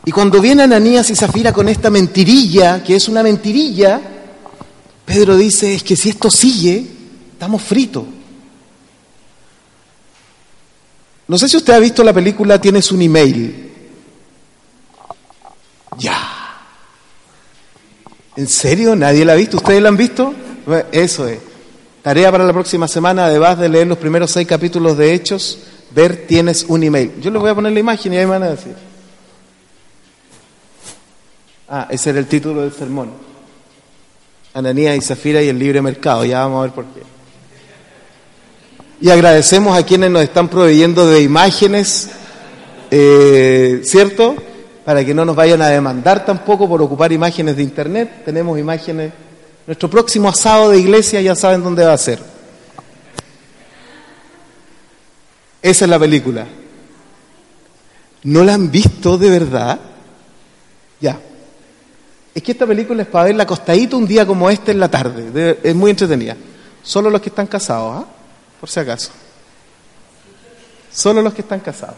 Y 0.04 0.12
cuando 0.12 0.40
vienen 0.40 0.72
Ananías 0.72 1.10
y 1.10 1.16
Zafira 1.16 1.52
con 1.52 1.68
esta 1.68 1.90
mentirilla, 1.90 2.84
que 2.84 2.94
es 2.94 3.08
una 3.08 3.24
mentirilla, 3.24 4.13
Pedro 5.04 5.36
dice, 5.36 5.74
es 5.74 5.82
que 5.82 5.96
si 5.96 6.08
esto 6.08 6.30
sigue, 6.30 6.86
estamos 7.32 7.62
fritos. 7.62 8.04
No 11.26 11.38
sé 11.38 11.48
si 11.48 11.56
usted 11.56 11.72
ha 11.72 11.78
visto 11.78 12.04
la 12.04 12.12
película 12.12 12.60
Tienes 12.60 12.92
un 12.92 13.02
email. 13.02 13.72
Ya. 15.98 16.18
¿En 18.36 18.48
serio? 18.48 18.96
¿Nadie 18.96 19.24
la 19.24 19.34
ha 19.34 19.36
visto? 19.36 19.58
¿Ustedes 19.58 19.82
la 19.82 19.88
han 19.88 19.96
visto? 19.96 20.34
Eso 20.92 21.28
es. 21.28 21.38
Tarea 22.02 22.30
para 22.30 22.44
la 22.44 22.52
próxima 22.52 22.86
semana, 22.86 23.26
además 23.26 23.58
de 23.58 23.68
leer 23.68 23.86
los 23.86 23.96
primeros 23.96 24.30
seis 24.30 24.46
capítulos 24.46 24.98
de 24.98 25.14
Hechos, 25.14 25.58
ver 25.94 26.26
Tienes 26.26 26.64
un 26.68 26.82
email. 26.82 27.20
Yo 27.20 27.30
les 27.30 27.40
voy 27.40 27.50
a 27.50 27.54
poner 27.54 27.72
la 27.72 27.80
imagen 27.80 28.12
y 28.12 28.16
ahí 28.16 28.24
me 28.24 28.32
van 28.32 28.42
a 28.42 28.50
decir. 28.50 28.74
Ah, 31.68 31.86
ese 31.90 32.10
era 32.10 32.18
el 32.18 32.26
título 32.26 32.60
del 32.62 32.72
sermón. 32.72 33.10
Ananía 34.54 34.94
y 34.94 35.00
Zafira 35.00 35.42
y 35.42 35.48
el 35.48 35.58
libre 35.58 35.82
mercado. 35.82 36.24
Ya 36.24 36.38
vamos 36.40 36.60
a 36.60 36.62
ver 36.62 36.70
por 36.70 36.84
qué. 36.86 37.02
Y 39.00 39.10
agradecemos 39.10 39.76
a 39.76 39.84
quienes 39.84 40.12
nos 40.12 40.22
están 40.22 40.48
proveyendo 40.48 41.08
de 41.08 41.22
imágenes, 41.22 42.10
eh, 42.90 43.80
¿cierto? 43.84 44.36
Para 44.84 45.04
que 45.04 45.12
no 45.12 45.24
nos 45.24 45.34
vayan 45.34 45.60
a 45.60 45.68
demandar 45.68 46.24
tampoco 46.24 46.68
por 46.68 46.80
ocupar 46.80 47.10
imágenes 47.10 47.56
de 47.56 47.64
internet. 47.64 48.22
Tenemos 48.24 48.56
imágenes. 48.56 49.12
Nuestro 49.66 49.90
próximo 49.90 50.28
asado 50.28 50.70
de 50.70 50.78
iglesia 50.78 51.20
ya 51.20 51.34
saben 51.34 51.64
dónde 51.64 51.84
va 51.84 51.92
a 51.92 51.98
ser. 51.98 52.20
Esa 55.60 55.84
es 55.84 55.90
la 55.90 55.98
película. 55.98 56.46
¿No 58.22 58.44
la 58.44 58.54
han 58.54 58.70
visto 58.70 59.18
de 59.18 59.30
verdad? 59.30 59.80
Ya. 61.00 61.18
Es 62.34 62.42
que 62.42 62.52
esta 62.52 62.66
película 62.66 63.02
es 63.02 63.08
para 63.08 63.26
verla 63.26 63.44
acostadito 63.44 63.96
un 63.96 64.06
día 64.06 64.26
como 64.26 64.50
este 64.50 64.72
en 64.72 64.80
la 64.80 64.88
tarde. 64.88 65.58
Es 65.62 65.74
muy 65.74 65.92
entretenida. 65.92 66.36
Solo 66.82 67.08
los 67.08 67.20
que 67.20 67.28
están 67.28 67.46
casados, 67.46 68.04
¿ah? 68.04 68.06
por 68.58 68.68
si 68.68 68.80
acaso. 68.80 69.10
Solo 70.92 71.22
los 71.22 71.32
que 71.32 71.42
están 71.42 71.60
casados. 71.60 71.96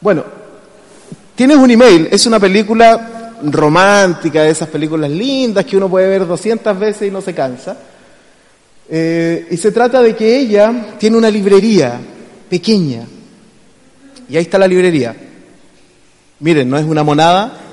Bueno, 0.00 0.24
tienes 1.34 1.56
un 1.56 1.70
email, 1.70 2.08
es 2.10 2.24
una 2.26 2.38
película 2.38 3.32
romántica, 3.42 4.42
de 4.42 4.50
esas 4.50 4.68
películas 4.68 5.10
lindas 5.10 5.64
que 5.64 5.76
uno 5.76 5.88
puede 5.88 6.08
ver 6.08 6.26
200 6.26 6.78
veces 6.78 7.08
y 7.08 7.10
no 7.10 7.20
se 7.20 7.34
cansa. 7.34 7.76
Eh, 8.88 9.48
y 9.50 9.56
se 9.56 9.72
trata 9.72 10.00
de 10.00 10.14
que 10.14 10.38
ella 10.38 10.94
tiene 10.98 11.16
una 11.16 11.30
librería 11.30 12.00
pequeña. 12.48 13.06
Y 14.28 14.36
ahí 14.36 14.42
está 14.42 14.58
la 14.58 14.68
librería. 14.68 15.14
Miren, 16.40 16.70
no 16.70 16.78
es 16.78 16.84
una 16.84 17.02
monada. 17.02 17.63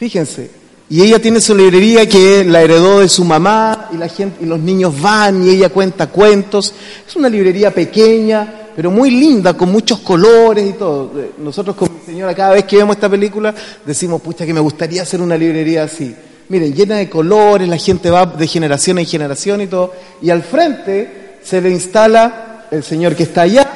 Fíjense, 0.00 0.50
y 0.88 1.02
ella 1.02 1.18
tiene 1.18 1.42
su 1.42 1.54
librería 1.54 2.08
que 2.08 2.42
la 2.42 2.62
heredó 2.62 3.00
de 3.00 3.08
su 3.10 3.22
mamá 3.22 3.90
y 3.92 3.98
la 3.98 4.08
gente 4.08 4.42
y 4.42 4.46
los 4.46 4.58
niños 4.58 4.98
van 4.98 5.46
y 5.46 5.50
ella 5.50 5.68
cuenta 5.68 6.06
cuentos. 6.06 6.72
Es 7.06 7.16
una 7.16 7.28
librería 7.28 7.70
pequeña, 7.70 8.70
pero 8.74 8.90
muy 8.90 9.10
linda, 9.10 9.52
con 9.52 9.70
muchos 9.70 9.98
colores 9.98 10.70
y 10.70 10.72
todo. 10.72 11.12
Nosotros 11.36 11.76
con 11.76 11.92
mi 11.92 12.00
señora 12.00 12.34
cada 12.34 12.54
vez 12.54 12.64
que 12.64 12.78
vemos 12.78 12.96
esta 12.96 13.10
película 13.10 13.54
decimos, 13.84 14.22
pucha, 14.22 14.46
que 14.46 14.54
me 14.54 14.60
gustaría 14.60 15.02
hacer 15.02 15.20
una 15.20 15.36
librería 15.36 15.82
así. 15.82 16.16
Miren, 16.48 16.74
llena 16.74 16.96
de 16.96 17.10
colores, 17.10 17.68
la 17.68 17.76
gente 17.76 18.08
va 18.08 18.24
de 18.24 18.46
generación 18.46 19.00
en 19.00 19.04
generación 19.04 19.60
y 19.60 19.66
todo. 19.66 19.92
Y 20.22 20.30
al 20.30 20.42
frente 20.42 21.36
se 21.42 21.60
le 21.60 21.68
instala 21.68 22.68
el 22.70 22.82
señor 22.82 23.14
que 23.14 23.24
está 23.24 23.42
allá 23.42 23.69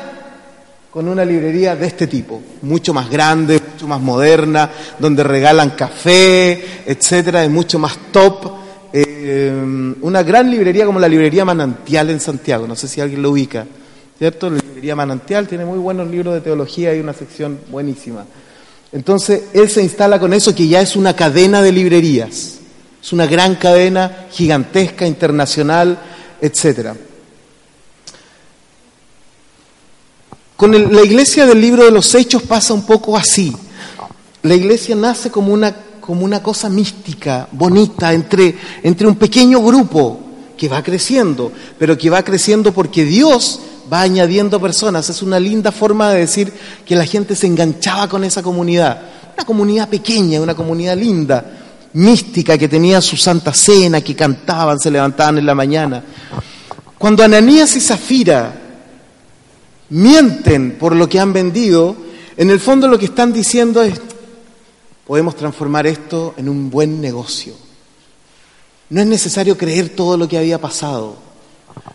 con 0.95 1.09
una 1.09 1.25
librería 1.25 1.75
de 1.75 1.89
este 1.89 2.07
tipo, 2.07 2.41
mucho 2.63 2.95
más 2.95 3.11
grande, 3.11 3.61
mucho 3.73 3.89
más 3.89 4.01
moderna, 4.01 4.71
donde 4.97 5.25
regalan 5.25 5.71
café, 5.71 6.85
etcétera, 6.87 7.43
es 7.45 7.51
mucho 7.51 7.81
más 7.81 7.99
top. 8.13 8.53
Eh, 8.93 9.53
una 10.03 10.23
gran 10.23 10.49
librería 10.49 10.87
como 10.87 11.01
la 11.01 11.09
librería 11.09 11.45
Manantial 11.45 12.11
en 12.11 12.21
Santiago, 12.21 12.69
no 12.69 12.77
sé 12.77 12.87
si 12.87 13.01
alguien 13.01 13.23
lo 13.23 13.33
ubica, 13.33 13.67
¿cierto? 14.17 14.49
La 14.49 14.61
librería 14.61 14.95
Manantial 14.95 15.49
tiene 15.49 15.65
muy 15.65 15.79
buenos 15.81 16.09
libros 16.09 16.33
de 16.33 16.41
teología 16.43 16.95
y 16.95 17.01
una 17.01 17.13
sección 17.13 17.59
buenísima. 17.73 18.25
Entonces, 18.93 19.47
él 19.53 19.69
se 19.69 19.83
instala 19.83 20.21
con 20.21 20.33
eso 20.33 20.55
que 20.55 20.69
ya 20.69 20.81
es 20.81 20.95
una 20.95 21.17
cadena 21.17 21.61
de 21.61 21.73
librerías, 21.73 22.61
es 23.03 23.13
una 23.13 23.27
gran 23.27 23.57
cadena 23.57 24.27
gigantesca, 24.31 25.09
internacional, 25.09 25.99
etcétera. 26.41 26.95
Con 30.57 30.71
la 30.71 31.03
iglesia 31.03 31.47
del 31.47 31.61
libro 31.61 31.85
de 31.85 31.91
los 31.91 32.15
Hechos 32.15 32.43
pasa 32.43 32.75
un 32.75 32.87
poco 32.87 33.17
así. 33.17 33.53
La 34.43 34.55
iglesia 34.55 34.95
nace 34.95 35.31
como 35.31 35.53
una, 35.53 35.75
como 36.01 36.25
una 36.25 36.43
cosa 36.43 36.69
mística, 36.69 37.49
bonita, 37.51 38.13
entre, 38.13 38.55
entre 38.85 39.09
un 39.09 39.17
pequeño 39.17 39.61
grupo 39.61 40.21
que 40.57 40.69
va 40.69 40.83
creciendo, 40.83 41.51
pero 41.77 41.99
que 41.99 42.09
va 42.09 42.23
creciendo 42.23 42.73
porque 42.73 43.05
Dios 43.05 43.61
va 43.93 44.03
añadiendo 44.03 44.61
personas. 44.61 45.11
Es 45.11 45.23
una 45.23 45.41
linda 45.41 45.73
forma 45.73 46.11
de 46.11 46.21
decir 46.21 46.53
que 46.87 46.95
la 46.95 47.05
gente 47.05 47.35
se 47.35 47.49
enganchaba 47.49 48.09
con 48.09 48.23
esa 48.23 48.41
comunidad. 48.41 49.03
Una 49.35 49.45
comunidad 49.45 49.89
pequeña, 49.89 50.41
una 50.41 50.55
comunidad 50.55 50.97
linda, 50.97 51.45
mística, 51.95 52.57
que 52.57 52.69
tenía 52.69 53.01
su 53.01 53.17
santa 53.17 53.53
cena, 53.53 54.01
que 54.03 54.15
cantaban, 54.15 54.79
se 54.79 54.93
levantaban 54.93 55.39
en 55.39 55.47
la 55.47 55.55
mañana. 55.57 56.05
Cuando 56.97 57.25
Ananías 57.25 57.75
y 57.75 57.81
Zafira 57.81 58.61
mienten 59.91 60.79
por 60.79 60.95
lo 60.95 61.09
que 61.09 61.21
han 61.21 61.33
vendido, 61.33 61.97
en 62.37 62.51
el 62.51 62.61
fondo 62.61 62.89
lo 62.89 62.99
que 62.99 63.07
están 63.07 63.33
diciendo 63.33 63.83
es, 63.83 64.01
podemos 65.07 65.37
transformar 65.37 65.87
esto 65.87 66.35
en 66.37 66.49
un 66.49 66.71
buen 66.71 67.01
negocio. 67.01 67.55
No 68.91 69.01
es 69.01 69.07
necesario 69.07 69.57
creer 69.57 69.91
todo 69.91 70.17
lo 70.17 70.29
que 70.29 70.39
había 70.39 70.61
pasado. 70.61 71.17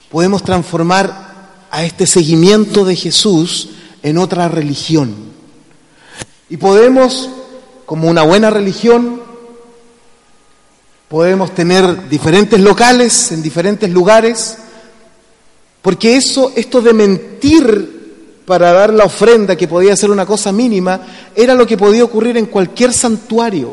Podemos 0.09 0.43
transformar 0.43 1.67
a 1.71 1.83
este 1.83 2.07
seguimiento 2.07 2.83
de 2.85 2.95
Jesús 2.95 3.69
en 4.01 4.17
otra 4.17 4.47
religión. 4.47 5.15
Y 6.49 6.57
podemos 6.57 7.29
como 7.85 8.07
una 8.07 8.21
buena 8.21 8.51
religión, 8.51 9.19
podemos 11.07 11.55
tener 11.55 12.07
diferentes 12.07 12.59
locales 12.59 13.31
en 13.31 13.41
diferentes 13.41 13.89
lugares, 13.89 14.59
porque 15.81 16.15
eso, 16.15 16.51
esto 16.55 16.81
de 16.81 16.93
mentir 16.93 17.99
para 18.45 18.73
dar 18.73 18.93
la 18.93 19.05
ofrenda, 19.05 19.55
que 19.55 19.67
podía 19.67 19.95
ser 19.95 20.09
una 20.09 20.25
cosa 20.25 20.51
mínima, 20.51 20.99
era 21.35 21.53
lo 21.53 21.67
que 21.67 21.77
podía 21.77 22.03
ocurrir 22.03 22.35
en 22.37 22.47
cualquier 22.47 22.91
santuario. 22.93 23.71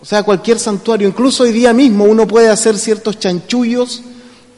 O 0.00 0.04
sea, 0.04 0.22
cualquier 0.22 0.58
santuario. 0.58 1.08
Incluso 1.08 1.44
hoy 1.44 1.52
día 1.52 1.72
mismo 1.72 2.04
uno 2.04 2.26
puede 2.26 2.50
hacer 2.50 2.78
ciertos 2.78 3.18
chanchullos 3.18 4.02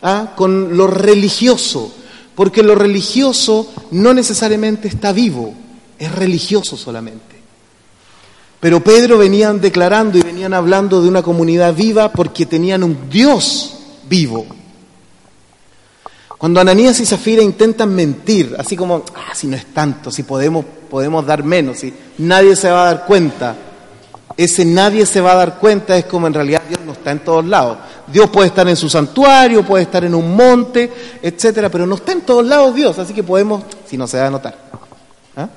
¿ah? 0.03 0.33
con 0.35 0.77
lo 0.77 0.89
religioso, 0.89 1.95
porque 2.35 2.65
lo 2.65 2.75
religioso 2.75 3.73
no 3.93 4.13
necesariamente 4.13 4.89
está 4.89 5.13
vivo, 5.13 5.55
es 5.99 6.13
religioso 6.13 6.77
solamente. 6.77 7.37
Pero 8.59 8.83
Pedro 8.83 9.19
venían 9.19 9.61
declarando 9.61 10.19
y 10.19 10.23
venían 10.23 10.53
hablando 10.53 11.01
de 11.01 11.09
una 11.09 11.23
comunidad 11.23 11.75
viva 11.75 12.11
porque 12.11 12.47
tenían 12.47 12.83
un 12.83 13.09
Dios 13.09 13.77
vivo. 14.09 14.47
Cuando 16.39 16.61
Ananías 16.61 17.01
y 17.01 17.07
Zafira 17.07 17.43
intentan 17.43 17.95
mentir, 17.95 18.55
así 18.59 18.77
como, 18.77 19.03
ah, 19.15 19.35
si 19.35 19.47
no 19.47 19.57
es 19.57 19.67
tanto, 19.73 20.11
si 20.11 20.23
podemos, 20.23 20.65
podemos 20.91 21.25
dar 21.25 21.43
menos, 21.43 21.79
si 21.79 21.95
nadie 22.19 22.55
se 22.55 22.71
va 22.71 22.83
a 22.83 22.95
dar 22.95 23.07
cuenta, 23.07 23.57
ese 24.37 24.67
nadie 24.67 25.07
se 25.07 25.21
va 25.21 25.33
a 25.33 25.37
dar 25.37 25.59
cuenta 25.59 25.97
es 25.97 26.05
como 26.05 26.27
en 26.27 26.35
realidad 26.35 26.63
Dios 26.69 26.81
no 26.85 26.93
está 26.93 27.11
en 27.11 27.21
todos 27.21 27.45
lados. 27.47 27.79
Dios 28.07 28.29
puede 28.29 28.49
estar 28.49 28.69
en 28.69 28.77
su 28.77 28.91
santuario, 28.91 29.65
puede 29.65 29.85
estar 29.85 30.05
en 30.05 30.15
un 30.15 30.37
monte, 30.37 30.93
etcétera, 31.23 31.71
pero 31.71 31.87
no 31.87 31.95
está 31.95 32.13
en 32.13 32.21
todos 32.21 32.45
lados 32.45 32.75
Dios, 32.75 32.99
así 32.99 33.15
que 33.15 33.23
podemos, 33.23 33.65
si 33.89 33.97
no 33.97 34.07
se 34.07 34.19
va 34.19 34.27
a 34.27 34.31
notar. 34.31 34.59
¿Ah? 35.37 35.49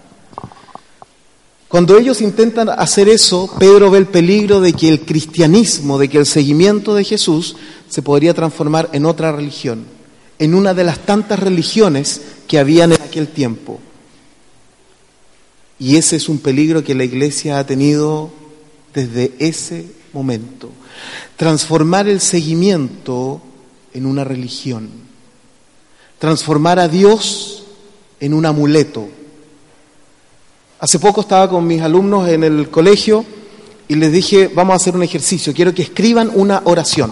Cuando 1.68 1.98
ellos 1.98 2.22
intentan 2.22 2.70
hacer 2.70 3.10
eso, 3.10 3.54
Pedro 3.60 3.92
ve 3.92 3.98
el 3.98 4.08
peligro 4.08 4.62
de 4.62 4.72
que 4.72 4.88
el 4.88 5.02
cristianismo, 5.02 6.00
de 6.00 6.08
que 6.08 6.18
el 6.18 6.26
seguimiento 6.26 6.96
de 6.96 7.04
Jesús 7.04 7.58
se 7.90 8.02
podría 8.02 8.34
transformar 8.34 8.90
en 8.94 9.06
otra 9.06 9.34
religión, 9.34 9.86
en 10.40 10.56
una 10.56 10.74
de 10.74 10.86
las 10.86 11.00
tantas 11.00 11.40
religiones 11.40 12.22
que 12.48 12.58
habían 12.58 12.94
en 12.94 13.02
aquel 13.02 13.28
tiempo. 13.28 13.80
Y 15.78 15.98
ese 15.98 16.16
es 16.16 16.28
un 16.28 16.40
peligro 16.40 16.84
que 16.84 16.96
la 16.96 17.04
iglesia 17.04 17.60
ha 17.60 17.66
tenido 17.66 18.32
desde 18.94 19.34
ese 19.40 19.86
momento. 20.14 20.70
Transformar 21.38 22.08
el 22.08 22.20
seguimiento 22.20 23.42
en 23.94 24.06
una 24.06 24.24
religión. 24.24 24.90
Transformar 26.18 26.80
a 26.80 26.88
Dios 26.88 27.64
en 28.20 28.34
un 28.34 28.46
amuleto. 28.46 29.08
Hace 30.80 31.00
poco 31.00 31.22
estaba 31.22 31.50
con 31.50 31.68
mis 31.68 31.82
alumnos 31.82 32.30
en 32.30 32.44
el 32.44 32.70
colegio 32.70 33.26
y 33.88 33.96
les 33.96 34.12
dije, 34.12 34.50
vamos 34.54 34.74
a 34.74 34.76
hacer 34.78 34.96
un 34.96 35.04
ejercicio, 35.04 35.54
quiero 35.54 35.74
que 35.74 35.82
escriban 35.82 36.32
una 36.34 36.62
oración. 36.66 37.12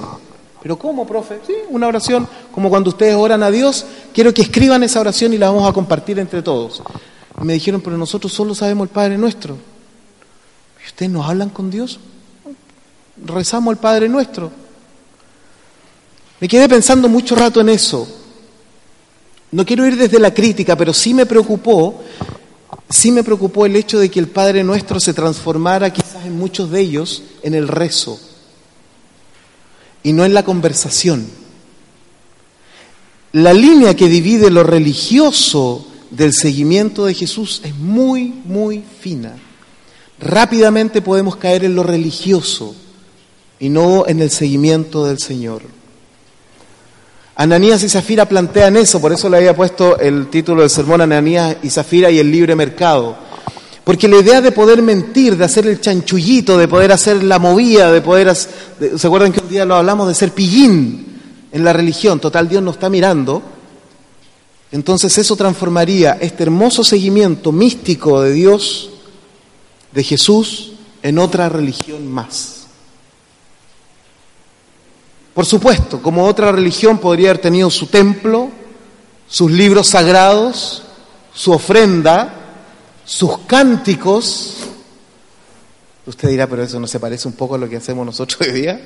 ¿Pero 0.62 0.78
cómo, 0.78 1.06
profe? 1.06 1.40
Sí, 1.46 1.54
una 1.70 1.88
oración, 1.88 2.28
como 2.52 2.70
cuando 2.70 2.90
ustedes 2.90 3.16
oran 3.16 3.44
a 3.44 3.52
Dios, 3.52 3.86
quiero 4.14 4.34
que 4.34 4.42
escriban 4.42 4.84
esa 4.84 5.00
oración 5.00 5.34
y 5.34 5.38
la 5.38 5.50
vamos 5.50 5.70
a 5.70 5.74
compartir 5.74 6.18
entre 6.20 6.42
todos. 6.42 6.82
Y 7.42 7.46
me 7.46 7.54
dijeron, 7.54 7.82
pero 7.82 7.98
nosotros 7.98 8.34
solo 8.34 8.56
sabemos 8.56 8.88
el 8.88 8.94
Padre 8.94 9.18
nuestro. 9.18 9.58
¿Ustedes 10.86 11.12
nos 11.12 11.28
hablan 11.28 11.50
con 11.50 11.70
Dios? 11.70 12.00
Rezamos 13.24 13.74
el 13.74 13.78
Padre 13.78 14.10
nuestro. 14.10 14.52
Me 16.40 16.48
quedé 16.48 16.68
pensando 16.68 17.08
mucho 17.08 17.36
rato 17.36 17.62
en 17.62 17.70
eso. 17.70 18.08
No 19.52 19.66
quiero 19.66 19.86
ir 19.86 19.96
desde 19.96 20.20
la 20.20 20.34
crítica, 20.34 20.76
pero 20.76 20.94
sí 20.94 21.14
me 21.14 21.26
preocupó, 21.26 22.02
sí 22.90 23.12
me 23.12 23.24
preocupó 23.24 23.66
el 23.66 23.76
hecho 23.76 24.00
de 24.00 24.10
que 24.10 24.20
el 24.20 24.28
Padre 24.28 24.64
nuestro 24.64 25.00
se 25.00 25.14
transformara 25.14 25.94
quizás 25.94 26.26
en 26.26 26.38
muchos 26.38 26.72
de 26.72 26.82
ellos 26.82 27.24
en 27.44 27.54
el 27.54 27.68
rezo 27.68 28.20
y 30.04 30.14
no 30.14 30.26
en 30.26 30.34
la 30.34 30.44
conversación. 30.44 31.28
La 33.34 33.54
línea 33.54 33.96
que 33.96 34.08
divide 34.08 34.50
lo 34.50 34.64
religioso 34.64 35.88
del 36.12 36.34
seguimiento 36.34 37.06
de 37.06 37.14
Jesús 37.14 37.62
es 37.64 37.76
muy, 37.76 38.34
muy 38.46 38.84
fina 39.02 39.36
rápidamente 40.20 41.02
podemos 41.02 41.36
caer 41.36 41.64
en 41.64 41.76
lo 41.76 41.84
religioso 41.84 42.76
y 43.60 43.70
no 43.70 44.06
en 44.08 44.22
el 44.22 44.30
seguimiento 44.30 45.06
del 45.06 45.20
Señor. 45.20 45.62
Ananías 47.36 47.84
y 47.84 47.90
Zafira 47.90 48.28
plantean 48.28 48.78
eso, 48.78 49.00
por 49.00 49.14
eso 49.14 49.30
le 49.30 49.38
había 49.38 49.56
puesto 49.56 50.00
el 50.00 50.28
título 50.30 50.62
del 50.62 50.72
sermón 50.72 51.02
Ananías 51.02 51.58
y 51.62 51.70
Zafira 51.70 52.10
y 52.10 52.18
el 52.18 52.32
libre 52.32 52.56
mercado. 52.56 53.16
Porque 53.88 54.10
la 54.10 54.18
idea 54.18 54.42
de 54.42 54.52
poder 54.52 54.82
mentir, 54.82 55.38
de 55.38 55.46
hacer 55.46 55.66
el 55.66 55.80
chanchullito, 55.80 56.58
de 56.58 56.68
poder 56.68 56.92
hacer 56.92 57.24
la 57.24 57.40
movida, 57.40 57.90
de 57.90 58.02
poder... 58.02 58.36
¿Se 58.36 59.08
acuerdan 59.08 59.32
que 59.32 59.40
un 59.40 59.48
día 59.48 59.64
lo 59.64 59.76
hablamos 59.76 60.10
de 60.10 60.14
ser 60.14 60.34
pillín 60.34 61.22
en 61.54 61.64
la 61.64 61.72
religión? 61.72 62.20
Total, 62.20 62.50
Dios 62.50 62.62
nos 62.62 62.76
está 62.76 62.90
mirando. 62.90 63.42
Entonces 64.74 65.18
eso 65.18 65.38
transformaría 65.38 66.18
este 66.20 66.44
hermoso 66.44 66.84
seguimiento 66.84 67.54
místico 67.54 68.22
de 68.22 68.34
Dios 68.34 68.90
de 69.94 70.04
Jesús 70.04 70.74
en 71.02 71.18
otra 71.18 71.48
religión 71.48 72.12
más. 72.12 72.68
Por 75.34 75.46
supuesto, 75.46 76.02
como 76.02 76.26
otra 76.26 76.52
religión 76.52 76.98
podría 76.98 77.30
haber 77.30 77.42
tenido 77.42 77.70
su 77.70 77.88
templo, 77.88 78.50
sus 79.30 79.50
libros 79.50 79.88
sagrados, 79.88 80.84
su 81.34 81.54
ofrenda, 81.54 82.47
sus 83.08 83.40
cánticos. 83.48 84.58
Usted 86.06 86.30
dirá, 86.30 86.46
pero 86.48 86.62
eso 86.62 86.80
no 86.80 86.88
se 86.88 87.00
parece 87.00 87.28
un 87.28 87.34
poco 87.34 87.56
a 87.56 87.58
lo 87.58 87.68
que 87.68 87.78
hacemos 87.78 88.06
nosotros 88.06 88.40
hoy 88.42 88.52
día. 88.52 88.80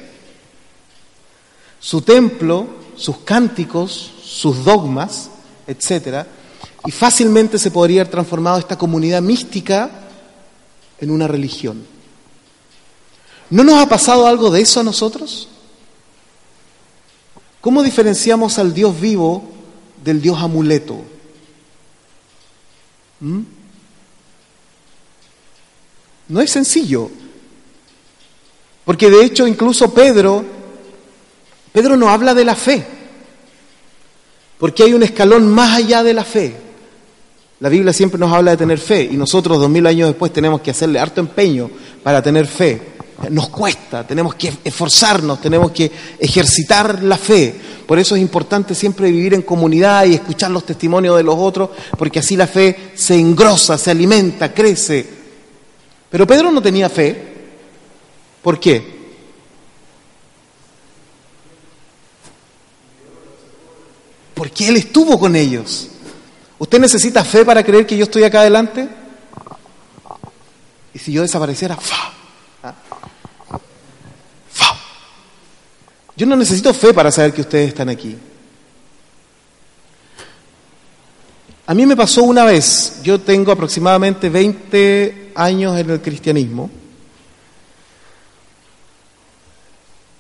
Su 1.80 2.04
templo, 2.04 2.68
sus 2.96 3.18
cánticos, 3.20 4.12
sus 4.24 4.64
dogmas, 4.64 5.32
etcétera, 5.66 6.28
y 6.86 6.92
fácilmente 6.92 7.58
se 7.58 7.72
podría 7.72 8.02
haber 8.02 8.12
transformado 8.12 8.60
esta 8.60 8.78
comunidad 8.78 9.22
mística 9.22 9.90
en 11.00 11.10
una 11.10 11.28
religión. 11.28 11.84
¿No 13.50 13.64
nos 13.64 13.82
ha 13.82 13.90
pasado 13.90 14.28
algo 14.28 14.52
de 14.52 14.62
eso 14.62 14.80
a 14.80 14.84
nosotros? 14.84 15.48
¿Cómo 17.60 17.84
diferenciamos 17.84 18.60
al 18.60 18.74
Dios 18.74 19.00
vivo 19.00 19.44
del 20.04 20.22
Dios 20.22 20.40
amuleto? 20.40 21.02
¿Mm? 23.20 23.42
No 26.32 26.40
es 26.40 26.50
sencillo, 26.50 27.12
porque 28.86 29.10
de 29.10 29.26
hecho 29.26 29.46
incluso 29.46 29.94
Pedro, 29.94 30.46
Pedro 31.74 31.98
no 31.98 32.08
habla 32.08 32.34
de 32.34 32.46
la 32.46 32.56
fe, 32.56 32.86
porque 34.58 34.84
hay 34.84 34.94
un 34.94 35.04
escalón 35.04 35.50
más 35.50 35.76
allá 35.76 36.04
de 36.04 36.14
la 36.14 36.24
fe. 36.24 36.56
La 37.60 37.68
Biblia 37.68 37.92
siempre 37.92 38.18
nos 38.18 38.32
habla 38.32 38.52
de 38.52 38.58
tener 38.58 38.80
fe 38.80 39.10
y 39.12 39.18
nosotros 39.18 39.60
dos 39.60 39.70
mil 39.70 39.86
años 39.86 40.08
después 40.08 40.32
tenemos 40.32 40.62
que 40.62 40.72
hacerle 40.72 41.00
harto 41.00 41.20
empeño 41.20 41.70
para 42.02 42.24
tener 42.24 42.48
fe. 42.48 42.82
Nos 43.30 43.50
cuesta, 43.50 44.08
tenemos 44.08 44.34
que 44.36 44.54
esforzarnos, 44.64 45.42
tenemos 45.42 45.72
que 45.72 45.92
ejercitar 46.18 47.04
la 47.04 47.18
fe. 47.18 47.54
Por 47.86 48.00
eso 48.00 48.16
es 48.16 48.22
importante 48.22 48.74
siempre 48.74 49.12
vivir 49.12 49.34
en 49.34 49.42
comunidad 49.42 50.06
y 50.06 50.14
escuchar 50.14 50.50
los 50.50 50.66
testimonios 50.66 51.18
de 51.18 51.24
los 51.24 51.36
otros, 51.38 51.72
porque 51.98 52.20
así 52.20 52.38
la 52.38 52.48
fe 52.48 52.94
se 52.96 53.16
engrosa, 53.16 53.78
se 53.78 53.92
alimenta, 53.92 54.54
crece. 54.54 55.21
Pero 56.12 56.28
Pedro 56.28 56.52
no 56.52 56.62
tenía 56.62 56.90
fe. 56.90 57.30
¿Por 58.44 58.60
qué? 58.60 59.00
Porque 64.34 64.68
él 64.68 64.76
estuvo 64.76 65.18
con 65.18 65.36
ellos. 65.36 65.88
¿Usted 66.60 66.80
necesita 66.80 67.24
fe 67.24 67.46
para 67.46 67.64
creer 67.64 67.88
que 67.88 67.96
yo 67.96 68.04
estoy 68.04 68.24
acá 68.24 68.42
adelante? 68.42 68.90
Y 70.94 71.00
si 71.00 71.14
yo 71.14 71.22
desapareciera, 71.22 71.78
¡fa! 71.78 72.12
¿Ah? 72.64 72.76
¡fa! 74.52 74.76
Yo 76.18 76.26
no 76.26 76.36
necesito 76.36 76.74
fe 76.74 76.94
para 76.94 77.10
saber 77.10 77.34
que 77.34 77.42
ustedes 77.42 77.70
están 77.70 77.88
aquí. 77.88 78.18
A 81.68 81.74
mí 81.74 81.86
me 81.86 81.96
pasó 81.96 82.24
una 82.24 82.44
vez, 82.44 83.00
yo 83.02 83.22
tengo 83.22 83.54
aproximadamente 83.54 84.28
20 84.28 85.21
años 85.36 85.78
en 85.78 85.90
el 85.90 86.02
cristianismo. 86.02 86.70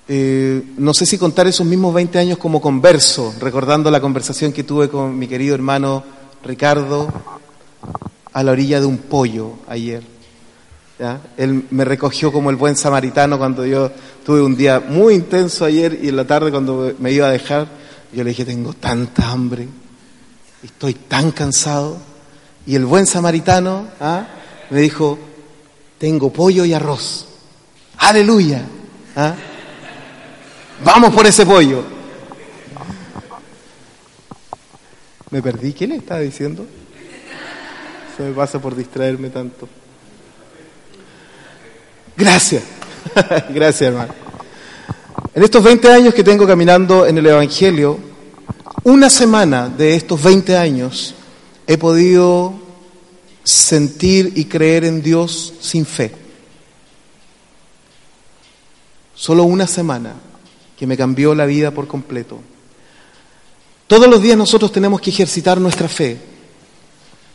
Eh, 0.07 0.61
no 0.77 0.93
sé 0.93 1.05
si 1.05 1.17
contar 1.17 1.47
esos 1.47 1.65
mismos 1.65 1.93
20 1.93 2.19
años 2.19 2.37
como 2.37 2.59
converso, 2.59 3.33
recordando 3.39 3.89
la 3.89 4.01
conversación 4.01 4.51
que 4.51 4.63
tuve 4.63 4.89
con 4.89 5.17
mi 5.17 5.27
querido 5.27 5.55
hermano 5.55 6.03
Ricardo 6.43 7.07
a 8.33 8.43
la 8.43 8.51
orilla 8.51 8.79
de 8.79 8.85
un 8.85 8.97
pollo 8.97 9.53
ayer. 9.67 10.03
Él 11.37 11.65
me 11.71 11.83
recogió 11.83 12.31
como 12.31 12.49
el 12.49 12.57
buen 12.57 12.75
samaritano 12.75 13.37
cuando 13.37 13.65
yo 13.65 13.91
tuve 14.23 14.41
un 14.41 14.55
día 14.55 14.79
muy 14.79 15.15
intenso 15.15 15.65
ayer 15.65 15.97
y 16.01 16.09
en 16.09 16.15
la 16.15 16.25
tarde 16.25 16.51
cuando 16.51 16.93
me 16.99 17.11
iba 17.11 17.27
a 17.27 17.31
dejar, 17.31 17.67
yo 18.13 18.23
le 18.23 18.29
dije, 18.29 18.45
tengo 18.45 18.73
tanta 18.73 19.31
hambre, 19.31 19.67
estoy 20.63 20.93
tan 20.93 21.31
cansado. 21.31 21.97
Y 22.67 22.75
el 22.75 22.85
buen 22.85 23.07
samaritano 23.07 23.87
¿ah? 23.99 24.27
Me 24.71 24.79
dijo, 24.79 25.19
tengo 25.99 26.31
pollo 26.31 26.63
y 26.63 26.73
arroz. 26.73 27.27
Aleluya. 27.97 28.63
¿Ah? 29.15 29.35
Vamos 30.83 31.13
por 31.13 31.27
ese 31.27 31.45
pollo. 31.45 31.83
Me 35.29 35.41
perdí. 35.41 35.73
¿Qué 35.73 35.87
le 35.87 35.97
estaba 35.97 36.21
diciendo? 36.21 36.65
Se 38.15 38.23
me 38.23 38.31
pasa 38.31 38.59
por 38.59 38.75
distraerme 38.75 39.29
tanto. 39.29 39.67
Gracias. 42.15 42.63
Gracias, 43.49 43.81
hermano. 43.81 44.13
En 45.33 45.43
estos 45.43 45.61
20 45.63 45.91
años 45.91 46.13
que 46.13 46.23
tengo 46.23 46.47
caminando 46.47 47.05
en 47.05 47.17
el 47.17 47.25
Evangelio, 47.27 47.99
una 48.85 49.09
semana 49.09 49.67
de 49.67 49.95
estos 49.95 50.23
20 50.23 50.57
años 50.57 51.13
he 51.67 51.77
podido 51.77 52.70
sentir 53.43 54.33
y 54.35 54.45
creer 54.45 54.85
en 54.85 55.01
Dios 55.01 55.53
sin 55.59 55.85
fe. 55.85 56.11
Solo 59.15 59.43
una 59.43 59.67
semana 59.67 60.15
que 60.77 60.87
me 60.87 60.97
cambió 60.97 61.35
la 61.35 61.45
vida 61.45 61.71
por 61.71 61.87
completo. 61.87 62.39
Todos 63.87 64.07
los 64.07 64.21
días 64.21 64.37
nosotros 64.37 64.71
tenemos 64.71 65.01
que 65.01 65.09
ejercitar 65.09 65.59
nuestra 65.59 65.87
fe. 65.87 66.17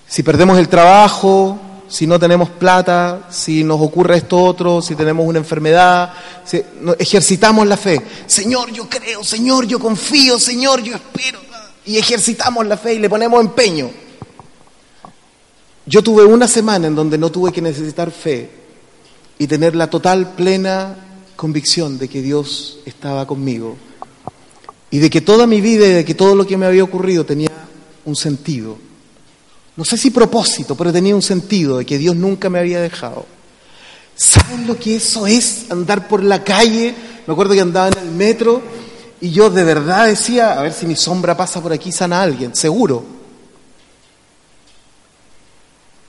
Si 0.08 0.22
perdemos 0.22 0.58
el 0.58 0.68
trabajo, 0.68 1.58
si 1.88 2.06
no 2.06 2.18
tenemos 2.18 2.48
plata, 2.48 3.28
si 3.30 3.62
nos 3.62 3.80
ocurre 3.80 4.16
esto 4.16 4.42
otro, 4.42 4.82
si 4.82 4.94
tenemos 4.94 5.26
una 5.26 5.38
enfermedad, 5.38 6.12
si, 6.44 6.62
ejercitamos 6.98 7.66
la 7.66 7.76
fe. 7.76 8.00
Señor, 8.26 8.72
yo 8.72 8.88
creo, 8.88 9.22
Señor, 9.22 9.66
yo 9.66 9.78
confío, 9.78 10.38
Señor, 10.38 10.82
yo 10.82 10.94
espero. 10.94 11.38
Y 11.84 11.98
ejercitamos 11.98 12.66
la 12.66 12.76
fe 12.76 12.94
y 12.94 12.98
le 12.98 13.08
ponemos 13.08 13.40
empeño. 13.40 13.90
Yo 15.88 16.02
tuve 16.02 16.24
una 16.24 16.48
semana 16.48 16.88
en 16.88 16.96
donde 16.96 17.16
no 17.16 17.30
tuve 17.30 17.52
que 17.52 17.62
necesitar 17.62 18.10
fe 18.10 18.50
y 19.38 19.46
tener 19.46 19.76
la 19.76 19.88
total, 19.88 20.34
plena 20.34 20.96
convicción 21.36 21.96
de 21.96 22.08
que 22.08 22.22
Dios 22.22 22.80
estaba 22.84 23.24
conmigo 23.24 23.76
y 24.90 24.98
de 24.98 25.08
que 25.08 25.20
toda 25.20 25.46
mi 25.46 25.60
vida 25.60 25.86
y 25.86 25.92
de 25.92 26.04
que 26.04 26.16
todo 26.16 26.34
lo 26.34 26.44
que 26.44 26.56
me 26.56 26.66
había 26.66 26.82
ocurrido 26.82 27.24
tenía 27.24 27.50
un 28.04 28.16
sentido. 28.16 28.76
No 29.76 29.84
sé 29.84 29.96
si 29.96 30.10
propósito, 30.10 30.74
pero 30.74 30.92
tenía 30.92 31.14
un 31.14 31.22
sentido 31.22 31.78
de 31.78 31.86
que 31.86 31.98
Dios 31.98 32.16
nunca 32.16 32.50
me 32.50 32.58
había 32.58 32.80
dejado. 32.80 33.24
¿Saben 34.16 34.66
lo 34.66 34.76
que 34.76 34.96
eso 34.96 35.28
es? 35.28 35.70
Andar 35.70 36.08
por 36.08 36.24
la 36.24 36.42
calle. 36.42 36.94
Me 37.28 37.32
acuerdo 37.32 37.54
que 37.54 37.60
andaba 37.60 37.88
en 37.88 37.98
el 37.98 38.10
metro 38.10 38.60
y 39.20 39.30
yo 39.30 39.50
de 39.50 39.62
verdad 39.62 40.06
decía, 40.06 40.58
a 40.58 40.62
ver 40.62 40.72
si 40.72 40.84
mi 40.84 40.96
sombra 40.96 41.36
pasa 41.36 41.62
por 41.62 41.72
aquí, 41.72 41.92
sana 41.92 42.18
a 42.18 42.22
alguien, 42.22 42.56
seguro. 42.56 43.15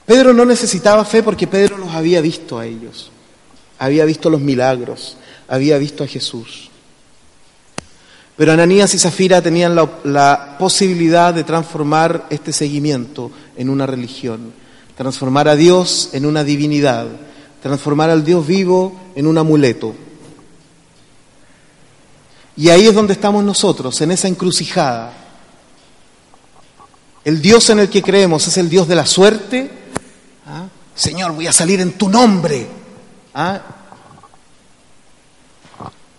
Pedro 0.08 0.32
no 0.32 0.46
necesitaba 0.46 1.04
fe 1.04 1.22
porque 1.22 1.46
Pedro 1.46 1.76
los 1.76 1.90
había 1.90 2.22
visto 2.22 2.58
a 2.58 2.64
ellos. 2.64 3.10
Había 3.78 4.06
visto 4.06 4.30
los 4.30 4.40
milagros, 4.40 5.18
había 5.46 5.76
visto 5.76 6.02
a 6.02 6.06
Jesús. 6.06 6.70
Pero 8.34 8.52
Ananías 8.52 8.94
y 8.94 8.98
Zafira 8.98 9.42
tenían 9.42 9.74
la, 9.74 9.86
la, 10.04 10.56
posibilidad 10.58 11.34
de 11.34 11.44
transformar 11.44 12.26
este 12.30 12.54
seguimiento 12.54 13.30
en 13.54 13.68
una 13.68 13.84
religión, 13.84 14.54
transformar 14.96 15.46
a 15.46 15.56
Dios 15.56 16.08
en 16.14 16.24
una 16.24 16.42
divinidad, 16.42 17.06
transformar 17.62 18.08
al 18.08 18.24
Dios 18.24 18.46
vivo 18.46 18.98
en 19.14 19.26
un 19.26 19.36
amuleto. 19.36 19.94
Y 22.56 22.70
ahí 22.70 22.86
es 22.86 22.94
donde 22.94 23.12
estamos 23.12 23.44
nosotros, 23.44 24.00
en 24.00 24.12
esa 24.12 24.26
encrucijada. 24.26 25.12
El 27.26 27.42
Dios 27.42 27.68
en 27.68 27.80
el 27.80 27.90
que 27.90 28.02
creemos 28.02 28.48
es 28.48 28.56
el 28.56 28.70
Dios 28.70 28.88
de 28.88 28.96
la 28.96 29.04
suerte. 29.04 29.77
¿Ah? 30.48 30.66
Señor, 30.94 31.32
voy 31.32 31.46
a 31.46 31.52
salir 31.52 31.80
en 31.80 31.92
tu 31.92 32.08
nombre. 32.08 32.66
¿Ah? 33.34 33.60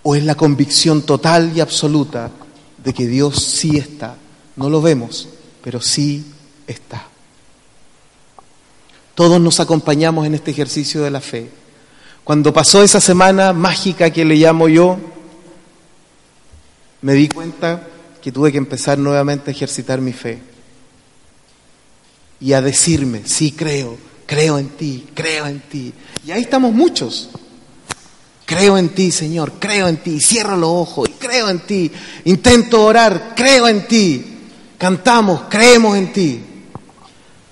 ¿O 0.03 0.15
es 0.15 0.23
la 0.23 0.35
convicción 0.35 1.01
total 1.01 1.51
y 1.55 1.61
absoluta 1.61 2.29
de 2.77 2.93
que 2.93 3.07
Dios 3.07 3.43
sí 3.43 3.77
está? 3.77 4.15
No 4.55 4.69
lo 4.69 4.81
vemos, 4.81 5.27
pero 5.63 5.81
sí 5.81 6.23
está. 6.67 7.07
Todos 9.15 9.41
nos 9.41 9.59
acompañamos 9.59 10.25
en 10.27 10.35
este 10.35 10.51
ejercicio 10.51 11.01
de 11.01 11.11
la 11.11 11.21
fe. 11.21 11.49
Cuando 12.23 12.53
pasó 12.53 12.83
esa 12.83 13.01
semana 13.01 13.51
mágica 13.51 14.11
que 14.11 14.23
le 14.23 14.35
llamo 14.35 14.69
yo, 14.69 14.97
me 17.01 17.13
di 17.13 17.27
cuenta 17.27 17.81
que 18.21 18.31
tuve 18.31 18.51
que 18.51 18.59
empezar 18.59 18.99
nuevamente 18.99 19.49
a 19.49 19.53
ejercitar 19.53 19.99
mi 19.99 20.13
fe 20.13 20.39
y 22.39 22.53
a 22.53 22.61
decirme, 22.61 23.23
sí 23.25 23.51
creo, 23.51 23.97
creo 24.29 24.59
en 24.59 24.69
ti, 24.69 25.07
creo 25.15 25.47
en 25.47 25.59
ti. 25.61 25.91
Y 26.23 26.31
ahí 26.31 26.41
estamos 26.41 26.71
muchos. 26.71 27.29
Creo 28.45 28.77
en 28.77 28.89
ti, 28.89 29.11
Señor, 29.11 29.53
creo 29.59 29.87
en 29.87 29.97
ti, 29.97 30.19
cierro 30.19 30.55
los 30.55 30.69
ojos 30.69 31.09
creo 31.19 31.49
en 31.49 31.59
ti, 31.59 31.91
intento 32.25 32.83
orar, 32.83 33.33
creo 33.35 33.67
en 33.67 33.87
ti, 33.87 34.39
cantamos, 34.77 35.41
creemos 35.49 35.97
en 35.97 36.13
ti. 36.13 36.41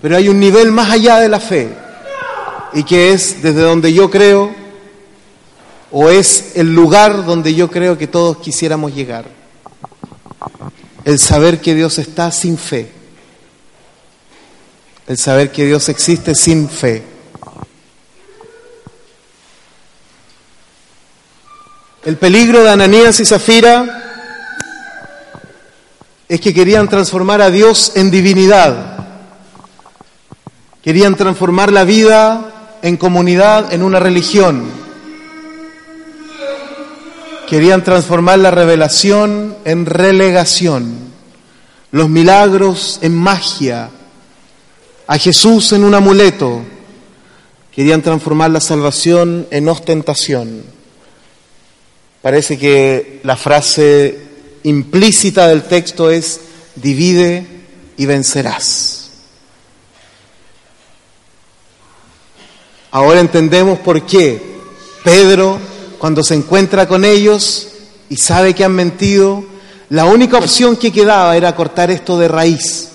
Pero 0.01 0.17
hay 0.17 0.29
un 0.29 0.39
nivel 0.39 0.71
más 0.71 0.89
allá 0.89 1.19
de 1.19 1.29
la 1.29 1.39
fe 1.39 1.69
y 2.73 2.83
que 2.83 3.11
es 3.11 3.41
desde 3.41 3.61
donde 3.61 3.93
yo 3.93 4.09
creo 4.09 4.51
o 5.91 6.09
es 6.09 6.53
el 6.55 6.73
lugar 6.73 7.25
donde 7.25 7.53
yo 7.53 7.69
creo 7.69 7.97
que 7.97 8.07
todos 8.07 8.37
quisiéramos 8.37 8.93
llegar. 8.93 9.25
El 11.05 11.19
saber 11.19 11.59
que 11.61 11.75
Dios 11.75 11.99
está 11.99 12.31
sin 12.31 12.57
fe. 12.57 12.96
El 15.07 15.17
saber 15.17 15.51
que 15.53 15.65
Dios 15.65 15.87
existe 15.87 16.35
sin 16.35 16.69
fe. 16.69 17.01
El 22.03 22.17
peligro 22.17 22.61
de 22.61 22.69
Ananías 22.69 23.17
y 23.21 23.25
Zafira 23.25 24.03
es 26.27 26.41
que 26.41 26.53
querían 26.53 26.89
transformar 26.89 27.41
a 27.41 27.49
Dios 27.49 27.93
en 27.95 28.11
divinidad. 28.11 28.97
Querían 30.83 31.15
transformar 31.15 31.71
la 31.71 31.85
vida 31.85 32.77
en 32.81 32.97
comunidad, 32.97 33.71
en 33.73 33.83
una 33.83 34.01
religión. 34.01 34.65
Querían 37.49 37.81
transformar 37.81 38.39
la 38.39 38.51
revelación 38.51 39.55
en 39.63 39.85
relegación, 39.85 40.97
los 41.91 42.09
milagros 42.09 42.99
en 43.01 43.15
magia, 43.15 43.89
a 45.07 45.17
Jesús 45.17 45.71
en 45.71 45.83
un 45.83 45.95
amuleto. 45.95 46.61
Querían 47.73 48.01
transformar 48.01 48.51
la 48.51 48.59
salvación 48.59 49.47
en 49.51 49.69
ostentación. 49.69 50.63
Parece 52.21 52.57
que 52.57 53.21
la 53.23 53.37
frase 53.37 54.19
implícita 54.63 55.47
del 55.47 55.63
texto 55.63 56.11
es 56.11 56.41
divide 56.75 57.45
y 57.95 58.05
vencerás. 58.05 59.11
Ahora 62.91 63.19
entendemos 63.19 63.79
por 63.79 64.05
qué 64.05 64.41
Pedro, 65.03 65.59
cuando 65.99 66.23
se 66.23 66.35
encuentra 66.35 66.87
con 66.87 67.05
ellos 67.05 67.69
y 68.09 68.17
sabe 68.17 68.53
que 68.53 68.63
han 68.63 68.73
mentido, 68.73 69.45
la 69.89 70.05
única 70.05 70.37
opción 70.37 70.75
que 70.75 70.91
quedaba 70.91 71.37
era 71.37 71.55
cortar 71.55 71.91
esto 71.91 72.17
de 72.17 72.27
raíz, 72.27 72.89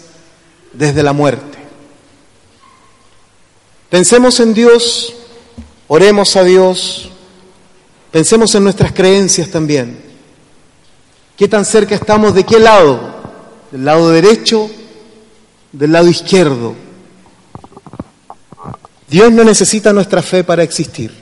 desde 0.72 1.02
la 1.02 1.12
muerte. 1.12 1.51
Pensemos 3.92 4.40
en 4.40 4.54
Dios, 4.54 5.12
oremos 5.86 6.34
a 6.36 6.44
Dios, 6.44 7.10
pensemos 8.10 8.54
en 8.54 8.64
nuestras 8.64 8.92
creencias 8.92 9.50
también. 9.50 10.00
¿Qué 11.36 11.46
tan 11.46 11.66
cerca 11.66 11.94
estamos? 11.94 12.34
¿De 12.34 12.42
qué 12.42 12.58
lado? 12.58 12.98
¿Del 13.70 13.84
lado 13.84 14.08
derecho? 14.08 14.70
¿Del 15.72 15.92
lado 15.92 16.08
izquierdo? 16.08 16.74
Dios 19.08 19.30
no 19.30 19.44
necesita 19.44 19.92
nuestra 19.92 20.22
fe 20.22 20.42
para 20.42 20.62
existir. 20.62 21.12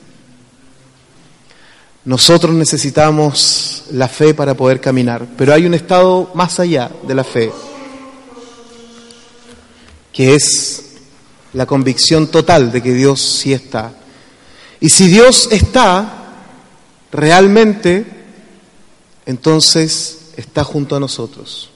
Nosotros 2.05 2.55
necesitamos 2.55 3.87
la 3.91 4.07
fe 4.07 4.33
para 4.33 4.55
poder 4.55 4.81
caminar, 4.81 5.27
pero 5.37 5.53
hay 5.53 5.67
un 5.67 5.75
estado 5.75 6.31
más 6.35 6.61
allá 6.61 6.89
de 7.03 7.15
la 7.17 7.25
fe, 7.25 7.51
que 10.13 10.37
es 10.37 10.90
la 11.53 11.67
convicción 11.67 12.29
total 12.29 12.71
de 12.73 12.83
que 12.83 12.93
Dios 12.93 13.21
sí 13.21 13.53
está. 13.53 13.93
Y 14.81 14.91
si 14.91 15.09
Dios 15.09 15.49
está 15.51 16.21
realmente, 17.13 18.07
entonces 19.27 20.33
está 20.37 20.65
junto 20.65 20.97
a 20.97 21.01
nosotros. 21.01 21.71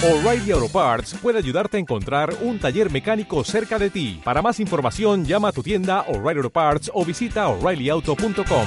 O'Reilly 0.00 0.52
Auto 0.52 0.68
Parts 0.68 1.16
puede 1.20 1.38
ayudarte 1.38 1.76
a 1.76 1.80
encontrar 1.80 2.32
un 2.42 2.60
taller 2.60 2.88
mecánico 2.90 3.42
cerca 3.42 3.78
de 3.78 3.90
ti. 3.90 4.20
Para 4.22 4.42
más 4.42 4.60
información, 4.60 5.24
llama 5.24 5.48
a 5.48 5.52
tu 5.52 5.62
tienda 5.62 6.02
O'Reilly 6.02 6.38
Auto 6.38 6.50
Parts 6.50 6.90
o 6.94 7.04
visita 7.04 7.48
oreillyauto.com. 7.48 8.66